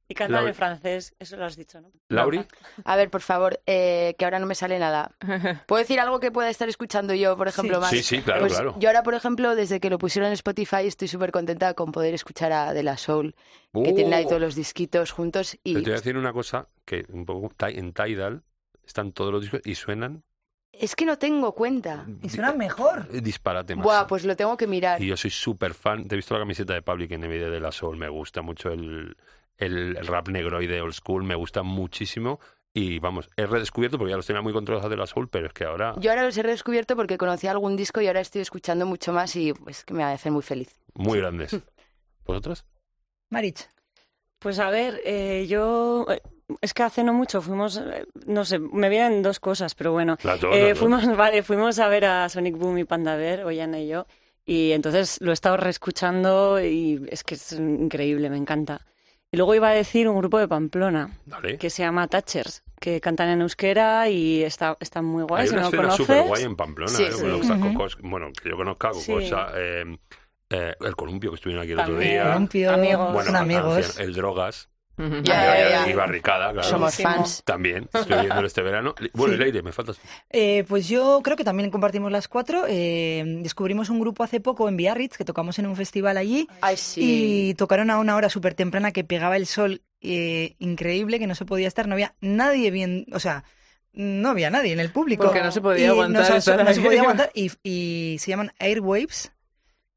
Y 0.10 0.16
cantan 0.16 0.34
Laura. 0.36 0.50
en 0.50 0.56
francés, 0.56 1.16
eso 1.18 1.38
lo 1.38 1.46
has 1.46 1.56
dicho, 1.56 1.80
¿no? 1.80 1.90
Lauri, 2.10 2.46
A 2.84 2.98
ver, 2.98 3.10
por 3.10 3.22
favor, 3.22 3.62
eh, 3.66 4.16
que 4.18 4.26
ahora 4.26 4.38
no 4.38 4.46
me 4.46 4.54
sale 4.54 4.78
nada. 4.78 5.12
¿Puedo 5.66 5.80
decir 5.80 5.98
algo 6.02 6.20
que 6.20 6.30
pueda 6.30 6.50
estar 6.50 6.68
escuchando 6.68 7.14
yo, 7.14 7.38
por 7.38 7.48
ejemplo, 7.48 7.76
Sí. 7.78 7.82
más? 7.82 7.90
Sí, 7.90 8.04
sí, 8.04 8.22
claro, 8.22 8.42
Pues 8.42 8.54
claro. 8.54 8.76
Yo 8.80 8.90
ahora, 8.90 9.02
por 9.04 9.14
ejemplo, 9.14 9.56
desde 9.56 9.80
que 9.80 9.90
lo 9.90 9.98
pusieron 9.98 10.28
en 10.28 10.34
Spotify, 10.34 10.86
estoy 10.86 11.08
súper 11.08 11.32
contenta 11.32 11.74
con 11.74 11.94
poder 11.94 12.14
escuchar 12.14 12.52
a 12.52 12.74
De 12.74 12.84
La 12.84 12.98
Soul, 12.98 13.34
que 13.74 13.80
Uh. 13.80 13.96
tienen 13.96 14.14
ahí 14.14 14.26
todos 14.26 14.42
los 14.42 14.56
disquitos 14.56 15.12
juntos 15.12 15.58
y 15.64 15.74
te 15.76 15.80
voy 15.82 15.92
a 15.92 15.96
decir 15.96 16.18
una 16.18 16.34
cosa, 16.34 16.68
que 16.86 17.06
un 17.10 17.26
poco 17.26 17.52
en 17.62 17.94
Tidal 17.94 18.44
están 18.86 19.14
todos 19.14 19.32
los 19.32 19.42
discos 19.44 19.62
y 19.64 19.76
suenan 19.76 20.24
es 20.74 20.96
que 20.96 21.06
no 21.06 21.18
tengo 21.18 21.54
cuenta. 21.54 22.06
Y 22.22 22.30
suena 22.30 22.52
mejor. 22.54 23.08
eh, 23.12 23.22
disparate 23.22 23.76
más. 23.76 23.84
Buah, 23.84 24.08
pues 24.08 24.26
lo 24.26 24.36
tengo 24.36 24.58
que 24.58 24.68
mirar. 24.68 25.02
Y 25.02 25.08
yo 25.08 25.18
soy 25.18 25.30
súper 25.30 25.74
fan. 25.74 26.08
Te 26.08 26.16
he 26.16 26.18
visto 26.18 26.34
la 26.34 26.42
camiseta 26.42 26.74
de 26.74 26.82
Public 26.82 27.12
Enemy 27.12 27.38
de 27.38 27.60
La 27.60 27.72
Soul. 27.72 27.98
Me 27.98 28.10
gusta 28.10 28.42
mucho 28.42 28.70
el, 28.70 29.16
el, 29.58 29.96
rap 30.08 30.28
negroide 30.30 30.82
old 30.82 30.94
school. 30.94 31.24
Me 31.24 31.36
gusta 31.36 31.64
muchísimo. 31.64 32.40
Y 32.76 32.98
vamos, 32.98 33.30
he 33.38 33.46
redescubierto 33.46 34.00
porque 34.00 34.12
ya 34.12 34.18
los 34.18 34.26
tenía 34.26 34.42
muy 34.42 34.52
controlados 34.52 34.90
de 34.90 34.98
La 34.98 35.06
Soul, 35.06 35.30
pero 35.30 35.46
es 35.46 35.54
que 35.54 35.64
ahora 35.64 35.94
Yo 36.00 36.10
ahora 36.10 36.24
los 36.24 36.36
he 36.36 36.42
redescubierto 36.42 36.96
porque 36.96 37.20
conocía 37.20 37.52
algún 37.52 37.76
disco 37.76 38.02
y 38.02 38.08
ahora 38.08 38.20
estoy 38.20 38.42
escuchando 38.42 38.88
mucho 38.88 39.14
más 39.14 39.36
y 39.36 39.54
pues 39.54 39.86
que 39.86 39.94
me 39.94 40.04
hace 40.04 40.32
muy 40.32 40.42
feliz. 40.42 40.76
muy 40.96 41.20
grandes. 41.20 41.56
¿Vosotros? 42.26 42.66
Marich. 43.30 43.70
Pues 44.40 44.58
a 44.58 44.72
ver, 44.72 45.00
eh, 45.06 45.46
yo... 45.48 46.08
Es 46.62 46.74
que 46.74 46.84
hace 46.84 47.04
no 47.04 47.14
mucho 47.14 47.42
fuimos, 47.42 47.78
eh, 47.78 48.06
no 48.26 48.44
sé, 48.46 48.60
me 48.60 48.90
vienen 48.90 49.22
dos 49.24 49.40
cosas, 49.40 49.76
pero 49.76 49.92
bueno. 49.92 50.18
Las 50.24 50.40
dos, 50.42 50.56
Eh, 50.56 50.60
las 50.62 50.70
dos. 50.70 50.80
fuimos, 50.80 51.04
vale, 51.18 51.44
fuimos 51.44 51.80
a 51.80 51.88
ver 51.88 52.06
a 52.06 52.30
Sonic 52.30 52.58
Boom 52.58 52.78
y 52.80 52.84
Panda 52.84 53.16
Bear, 53.16 53.46
Ollana 53.46 53.80
y 53.80 53.88
yo, 53.88 54.06
y 54.46 54.72
entonces 54.74 55.20
lo 55.22 55.32
he 55.32 55.34
estado 55.34 55.58
reescuchando 55.58 56.62
y 56.64 57.06
es 57.10 57.24
que 57.24 57.36
es 57.36 57.52
increíble, 57.54 58.30
me 58.30 58.38
encanta. 58.38 58.82
Y 59.32 59.38
luego 59.38 59.56
iba 59.56 59.70
a 59.70 59.74
decir 59.74 60.08
un 60.08 60.18
grupo 60.20 60.38
de 60.38 60.48
Pamplona 60.48 61.18
Dale. 61.26 61.58
que 61.58 61.70
se 61.72 61.82
llama 61.82 62.08
Thatchers, 62.08 62.62
que 62.80 63.02
cantan 63.02 63.30
en 63.30 63.42
euskera 63.42 64.08
y 64.10 64.44
está, 64.44 64.78
están 64.80 65.06
muy 65.06 65.24
guay. 65.24 65.42
Hay 65.44 65.48
si 65.48 65.54
una 65.56 65.64
no 65.64 65.68
escena 65.70 65.92
súper 65.92 66.22
guay 66.28 66.44
en 66.44 66.56
Pamplona. 66.56 66.92
Sí, 66.92 67.04
¿eh? 67.04 67.12
sí. 67.12 67.22
Bueno, 67.22 67.38
está 67.38 67.56
Ujú. 67.56 67.74
Cocos- 67.74 67.98
bueno, 68.04 68.28
que 68.32 68.50
yo 68.50 68.58
conozco 68.58 68.88
a 68.88 68.92
Cocosa, 68.92 69.48
eh, 69.56 69.98
eh, 70.52 70.76
el 70.82 70.96
Columpio 70.96 71.32
que 71.32 71.36
estuvieron 71.38 71.64
aquí 71.64 71.72
el 71.72 71.80
otro 71.80 71.94
También. 71.94 72.12
día. 72.12 72.24
Columpio, 72.34 72.72
amigos. 72.74 73.14
Bueno, 73.14 73.26
son 73.28 73.36
amigos. 73.38 74.00
el 74.00 74.14
Drogas. 74.14 74.70
Y 74.98 75.94
Barricada, 75.94 76.52
claro. 76.54 76.68
Somos 76.68 76.96
fans. 76.96 77.42
También, 77.46 77.90
estoy 77.94 78.20
viéndolo 78.20 78.48
este 78.48 78.62
verano. 78.62 78.94
Bueno, 79.14 79.34
Sí. 79.34 79.40
Leire, 79.40 79.62
me 79.64 79.72
faltas. 79.72 80.00
Eh, 80.30 80.64
pues 80.68 80.88
yo 80.88 81.22
creo 81.24 81.36
que 81.36 81.44
también 81.44 81.72
compartimos 81.72 82.12
las 82.12 82.28
cuatro. 82.28 82.66
Eh, 82.68 83.24
descubrimos 83.42 83.90
un 83.90 84.00
grupo 84.00 84.24
hace 84.24 84.40
poco 84.40 84.70
en 84.70 84.78
Biarritz 84.78 85.18
que 85.18 85.26
tocamos 85.26 85.58
en 85.60 85.66
un 85.66 85.76
festival 85.76 86.18
allí 86.18 86.48
Ay, 86.62 86.78
sí. 86.78 87.50
y 87.50 87.54
tocaron 87.56 87.90
a 87.90 87.98
una 87.98 88.16
hora 88.16 88.30
súper 88.30 88.54
temprana 88.54 88.92
que 88.92 89.04
pegaba 89.04 89.36
el 89.38 89.48
sol 89.48 89.82
eh, 90.02 90.56
increíble, 90.60 91.18
que 91.20 91.28
no 91.28 91.36
se 91.36 91.46
podía 91.46 91.68
estar, 91.68 91.88
no 91.88 91.94
había 91.96 92.14
nadie 92.22 92.70
bien, 92.72 93.06
o 93.14 93.20
sea, 93.20 93.44
no 93.94 94.30
había 94.30 94.50
nadie 94.50 94.74
en 94.74 94.80
el 94.80 94.92
público. 94.92 95.24
Porque 95.26 95.42
no 95.42 95.52
se 95.52 95.62
podía 95.62 95.86
Y 95.86 95.90
aguantar 95.90 96.30
no, 96.30 96.36
estar 96.36 96.64
no 96.64 96.74
se 96.74 96.80
ahí. 96.80 96.86
podía 96.86 97.02
aguantar 97.02 97.32
y, 97.34 97.52
y 97.64 98.18
se 98.20 98.30
llaman 98.32 98.52
Airwaves. 98.60 99.32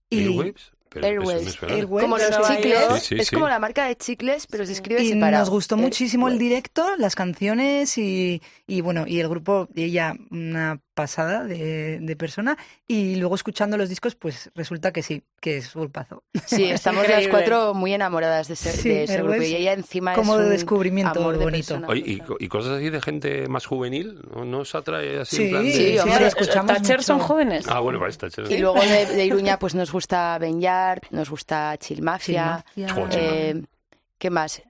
Y, 0.09 0.21
Airwaves. 0.21 0.73
Pero 0.89 1.25
suena. 1.25 1.75
Airwaves. 1.75 2.05
Como 2.05 2.19
los 2.19 2.49
chicles. 2.49 2.79
Sí, 2.95 3.01
sí, 3.01 3.15
es 3.21 3.29
sí. 3.29 3.35
como 3.35 3.49
la 3.49 3.59
marca 3.59 3.87
de 3.87 3.97
chicles, 3.97 4.47
pero 4.47 4.65
se 4.67 4.73
escribe 4.73 5.03
y 5.03 5.11
separado. 5.11 5.43
nos 5.43 5.51
gustó 5.51 5.77
muchísimo 5.77 6.29
el 6.29 6.39
directo, 6.39 6.97
las 6.97 7.15
canciones 7.15 7.99
y, 7.99 8.43
y 8.67 8.81
bueno, 8.81 9.05
y 9.07 9.21
el 9.21 9.29
grupo, 9.29 9.69
y 9.75 9.85
ella 9.85 10.15
una 10.31 10.81
pasada 10.97 11.45
de, 11.45 11.99
de 12.01 12.17
persona. 12.17 12.57
Y 12.89 13.17
luego 13.17 13.35
escuchando 13.37 13.77
los 13.77 13.89
discos, 13.89 14.17
pues 14.17 14.51
resulta 14.57 14.91
que 14.93 15.03
sí, 15.03 15.23
que 15.41 15.59
es 15.59 15.73
grupazo. 15.75 16.25
Sí, 16.47 16.65
Es 16.71 16.77
estamos 16.77 17.07
las 17.09 17.29
cuatro 17.29 17.75
muy 17.75 17.93
enamoradas 17.95 18.49
de 18.49 18.55
ese, 18.55 18.73
Sí, 18.73 18.89
de 18.89 19.05
ese 19.05 19.19
grupo. 19.19 19.33
Airwaves, 19.35 19.51
Y 19.53 19.57
ella 19.57 19.73
encima 19.75 20.15
como 20.15 20.33
es 20.35 20.41
de 20.41 20.45
un 20.47 20.51
descubrimiento 20.53 21.21
amor 21.21 21.39
de 21.39 21.45
bonito. 21.45 21.75
persona. 21.75 21.87
Oye, 21.89 22.03
y, 22.05 22.23
y 22.45 22.49
cosas 22.49 22.79
así 22.79 22.91
de 22.91 23.01
gente 23.01 23.47
más 23.47 23.67
juvenil, 23.67 24.21
¿no, 24.35 24.45
¿No 24.45 24.59
os 24.61 24.75
atrae 24.75 25.21
así 25.21 25.37
en 25.37 25.43
Sí, 25.45 25.51
plan 25.51 25.65
de... 25.65 25.73
sí, 25.73 25.79
sí, 25.93 25.99
hombre, 25.99 26.19
sí, 26.19 26.25
escuchamos 26.25 26.73
¿Thatcher 26.73 27.03
son 27.03 27.19
jóvenes? 27.21 27.67
Ah, 27.69 27.81
bueno, 27.81 27.99
para 27.99 28.11
esta, 28.11 28.31
chévere. 28.31 28.55
Y 28.55 28.59
luego 28.59 28.81
de, 28.81 29.07
de 29.07 29.25
Iruña 29.27 29.59
pues 29.59 29.75
nos 29.75 29.93
gusta 29.93 30.37
Ben 30.39 30.61
Yard, 30.61 31.03
nos 31.11 31.29
gusta 31.31 31.77
Chill 31.79 32.01
Mafia. 32.03 32.65
Chill 32.75 32.85
Mafia. 32.87 32.95
Joder, 33.07 33.19
eh, 33.23 33.63
¿Qué 34.19 34.31
más? 34.31 34.63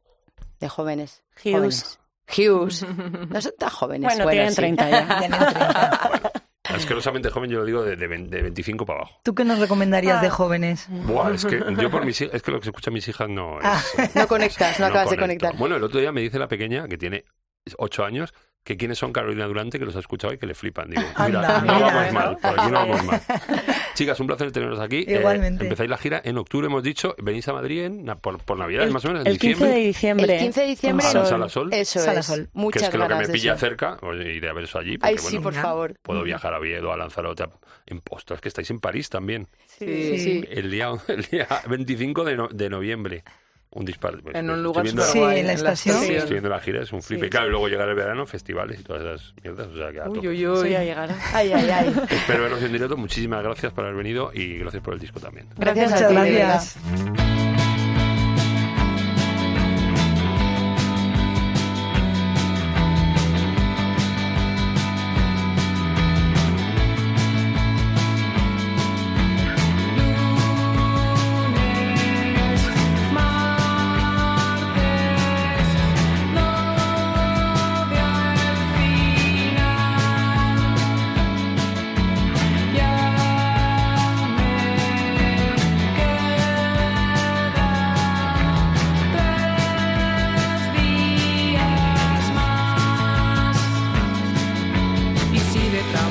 De 0.59 0.69
jóvenes. 0.69 1.23
Hughes. 1.45 1.55
Jóvenes. 1.55 1.99
Hughes. 2.29 2.85
No 3.31 3.41
son 3.41 3.53
tan 3.59 3.71
jóvenes. 3.71 4.15
Bueno, 4.15 4.31
tienen 4.31 4.51
sí. 4.51 4.57
30 4.57 4.91
ya. 4.91 5.19
Tienen 5.19 5.39
30. 5.39 6.33
Asquerosamente 6.69 7.31
joven, 7.31 7.49
yo 7.51 7.59
lo 7.61 7.65
digo 7.65 7.83
de, 7.85 7.95
de, 7.97 8.09
vein- 8.09 8.29
de 8.29 8.43
25 8.43 8.85
para 8.85 8.99
abajo. 9.01 9.21
¿Tú 9.23 9.35
qué 9.35 9.45
nos 9.45 9.61
recomendarías 9.61 10.19
Ah. 10.19 10.23
de 10.23 10.31
jóvenes? 10.31 10.87
Buah, 10.89 11.31
es 11.33 11.45
que 11.47 11.63
yo 11.79 11.91
por 11.91 12.05
mis 12.05 12.21
es 12.21 12.43
que 12.43 12.51
lo 12.51 12.59
que 12.59 12.65
se 12.65 12.71
escucha 12.71 12.91
a 12.91 12.93
mis 12.93 13.07
hijas 13.07 13.29
no 13.29 13.61
es... 13.61 13.65
Ah. 13.67 13.81
No 14.17 14.27
conectas, 14.27 14.81
no 14.81 14.87
acabas 14.87 15.11
de 15.11 15.17
conectar. 15.17 15.57
Bueno, 15.57 15.77
el 15.77 15.85
otro 15.85 16.01
día 16.01 16.11
me 16.11 16.21
dice 16.23 16.39
la 16.41 16.49
pequeña, 16.49 16.89
que 16.89 16.99
tiene 16.99 17.25
8 17.79 18.05
años, 18.05 18.35
que 18.67 18.77
quiénes 18.77 18.99
son 18.99 19.13
Carolina 19.13 19.47
Durante, 19.47 19.79
que 19.79 19.85
los 19.85 19.95
ha 19.95 20.01
escuchado 20.01 20.35
y 20.35 20.39
que 20.39 20.47
le 20.47 20.53
flipan. 20.55 20.91
Digo, 20.91 21.01
mira, 21.25 21.25
Anda, 21.25 21.61
no 21.61 21.75
mira. 21.75 21.87
vamos 21.87 22.13
mal, 22.13 22.37
por 22.39 22.51
aquí 22.61 22.67
no 22.73 22.73
vamos 22.73 23.05
mal. 23.05 23.21
Chicas, 23.95 24.19
un 24.19 24.27
placer 24.27 24.51
teneros 24.51 24.81
aquí. 24.81 25.05
Eh, 25.07 25.19
Igualmente. 25.21 25.63
empezáis 25.63 25.89
la 25.89 25.97
gira 25.97 26.21
en 26.25 26.37
octubre, 26.37 26.67
hemos 26.67 26.83
dicho. 26.83 27.15
Venís 27.19 27.47
a 27.47 27.53
Madrid 27.53 27.85
en, 27.85 28.05
por, 28.21 28.39
por 28.43 28.59
Navidad, 28.59 28.83
El, 28.83 28.91
más 28.91 29.05
o 29.05 29.09
menos, 29.09 29.25
en 29.25 29.31
el 29.31 29.39
15 29.39 29.55
diciembre. 29.55 29.79
de 29.81 29.87
diciembre. 29.87 30.35
El 30.35 30.41
15 30.41 30.61
de 30.63 30.67
diciembre. 30.67 31.07
A 31.07 31.13
la 31.13 31.13
Sol. 31.21 31.27
Sala 31.29 31.49
Sol. 31.49 31.73
Eso 31.73 32.01
Sala 32.01 32.21
es. 32.21 32.27
Sol. 32.27 32.49
Muchas 32.55 32.83
que 32.83 32.87
es 32.87 32.91
que 32.91 32.99
lo 32.99 33.07
que 33.09 33.15
me 33.15 33.29
pilla 33.29 33.57
cerca, 33.57 33.99
oye, 34.03 34.35
iré 34.35 34.49
a 34.51 34.53
ver 34.53 34.65
eso 34.65 34.79
allí. 34.81 34.99
Porque, 34.99 35.13
Ay, 35.13 35.19
sí, 35.19 35.37
bueno, 35.39 35.43
por 35.45 35.55
favor. 35.55 35.95
Puedo 36.03 36.25
viajar 36.25 36.53
a 36.53 36.59
Oviedo, 36.59 36.93
a 36.93 36.97
Lanzarote, 36.97 37.45
a- 37.45 37.51
en 37.87 38.03
Ostras, 38.11 38.41
que 38.41 38.49
estáis 38.49 38.69
en 38.73 38.81
París 38.81 39.09
también. 39.09 39.47
Sí, 39.69 40.19
Sí. 40.19 40.45
El 40.51 40.73
día, 40.73 40.91
el 41.07 41.23
día 41.23 41.47
25 41.69 42.25
de, 42.25 42.37
no- 42.37 42.49
de 42.49 42.69
noviembre. 42.69 43.23
Un 43.71 43.85
disparo. 43.85 44.19
pues, 44.23 44.35
En 44.35 44.49
un 44.49 44.57
estoy 44.57 44.63
lugar 44.63 45.07
Sí, 45.07 45.19
guay, 45.19 45.41
en 45.41 45.47
la 45.49 45.53
estación. 45.53 45.97
Sí, 46.01 46.15
estoy 46.15 46.33
viendo 46.33 46.49
la 46.49 46.61
gira, 46.61 46.83
es 46.83 46.93
un 46.93 47.03
flipe. 47.03 47.25
Sí. 47.27 47.31
Claro, 47.31 47.49
y 47.49 47.51
luego 47.51 47.69
llegar 47.69 47.89
el 47.89 47.95
verano, 47.95 48.25
festivales 48.25 48.81
y 48.81 48.83
todas 48.83 49.03
esas 49.03 49.35
mierdas. 49.43 49.67
O 49.67 49.77
sea, 49.77 49.93
que 49.93 50.01
a 50.01 50.09
Uy, 50.09 50.27
uy, 50.29 50.47
uy. 50.47 50.71
ya 50.71 50.83
llegará. 50.83 51.15
Ay, 51.35 51.53
ay, 51.53 51.69
ay. 51.71 51.95
Espero 52.11 52.45
veros 52.45 52.63
en 52.63 52.73
directo. 52.73 52.97
Muchísimas 52.97 53.43
gracias 53.43 53.73
por 53.73 53.85
haber 53.85 53.97
venido 53.97 54.31
y 54.33 54.59
gracias 54.59 54.83
por 54.83 54.95
el 54.95 55.01
disco 55.01 55.21
también. 55.21 55.49
Gracias 55.57 55.91
Muchas 55.91 56.03
a 56.03 56.09
ti, 56.09 56.15
gracias. 56.33 57.36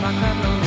bajarlo. 0.05 0.64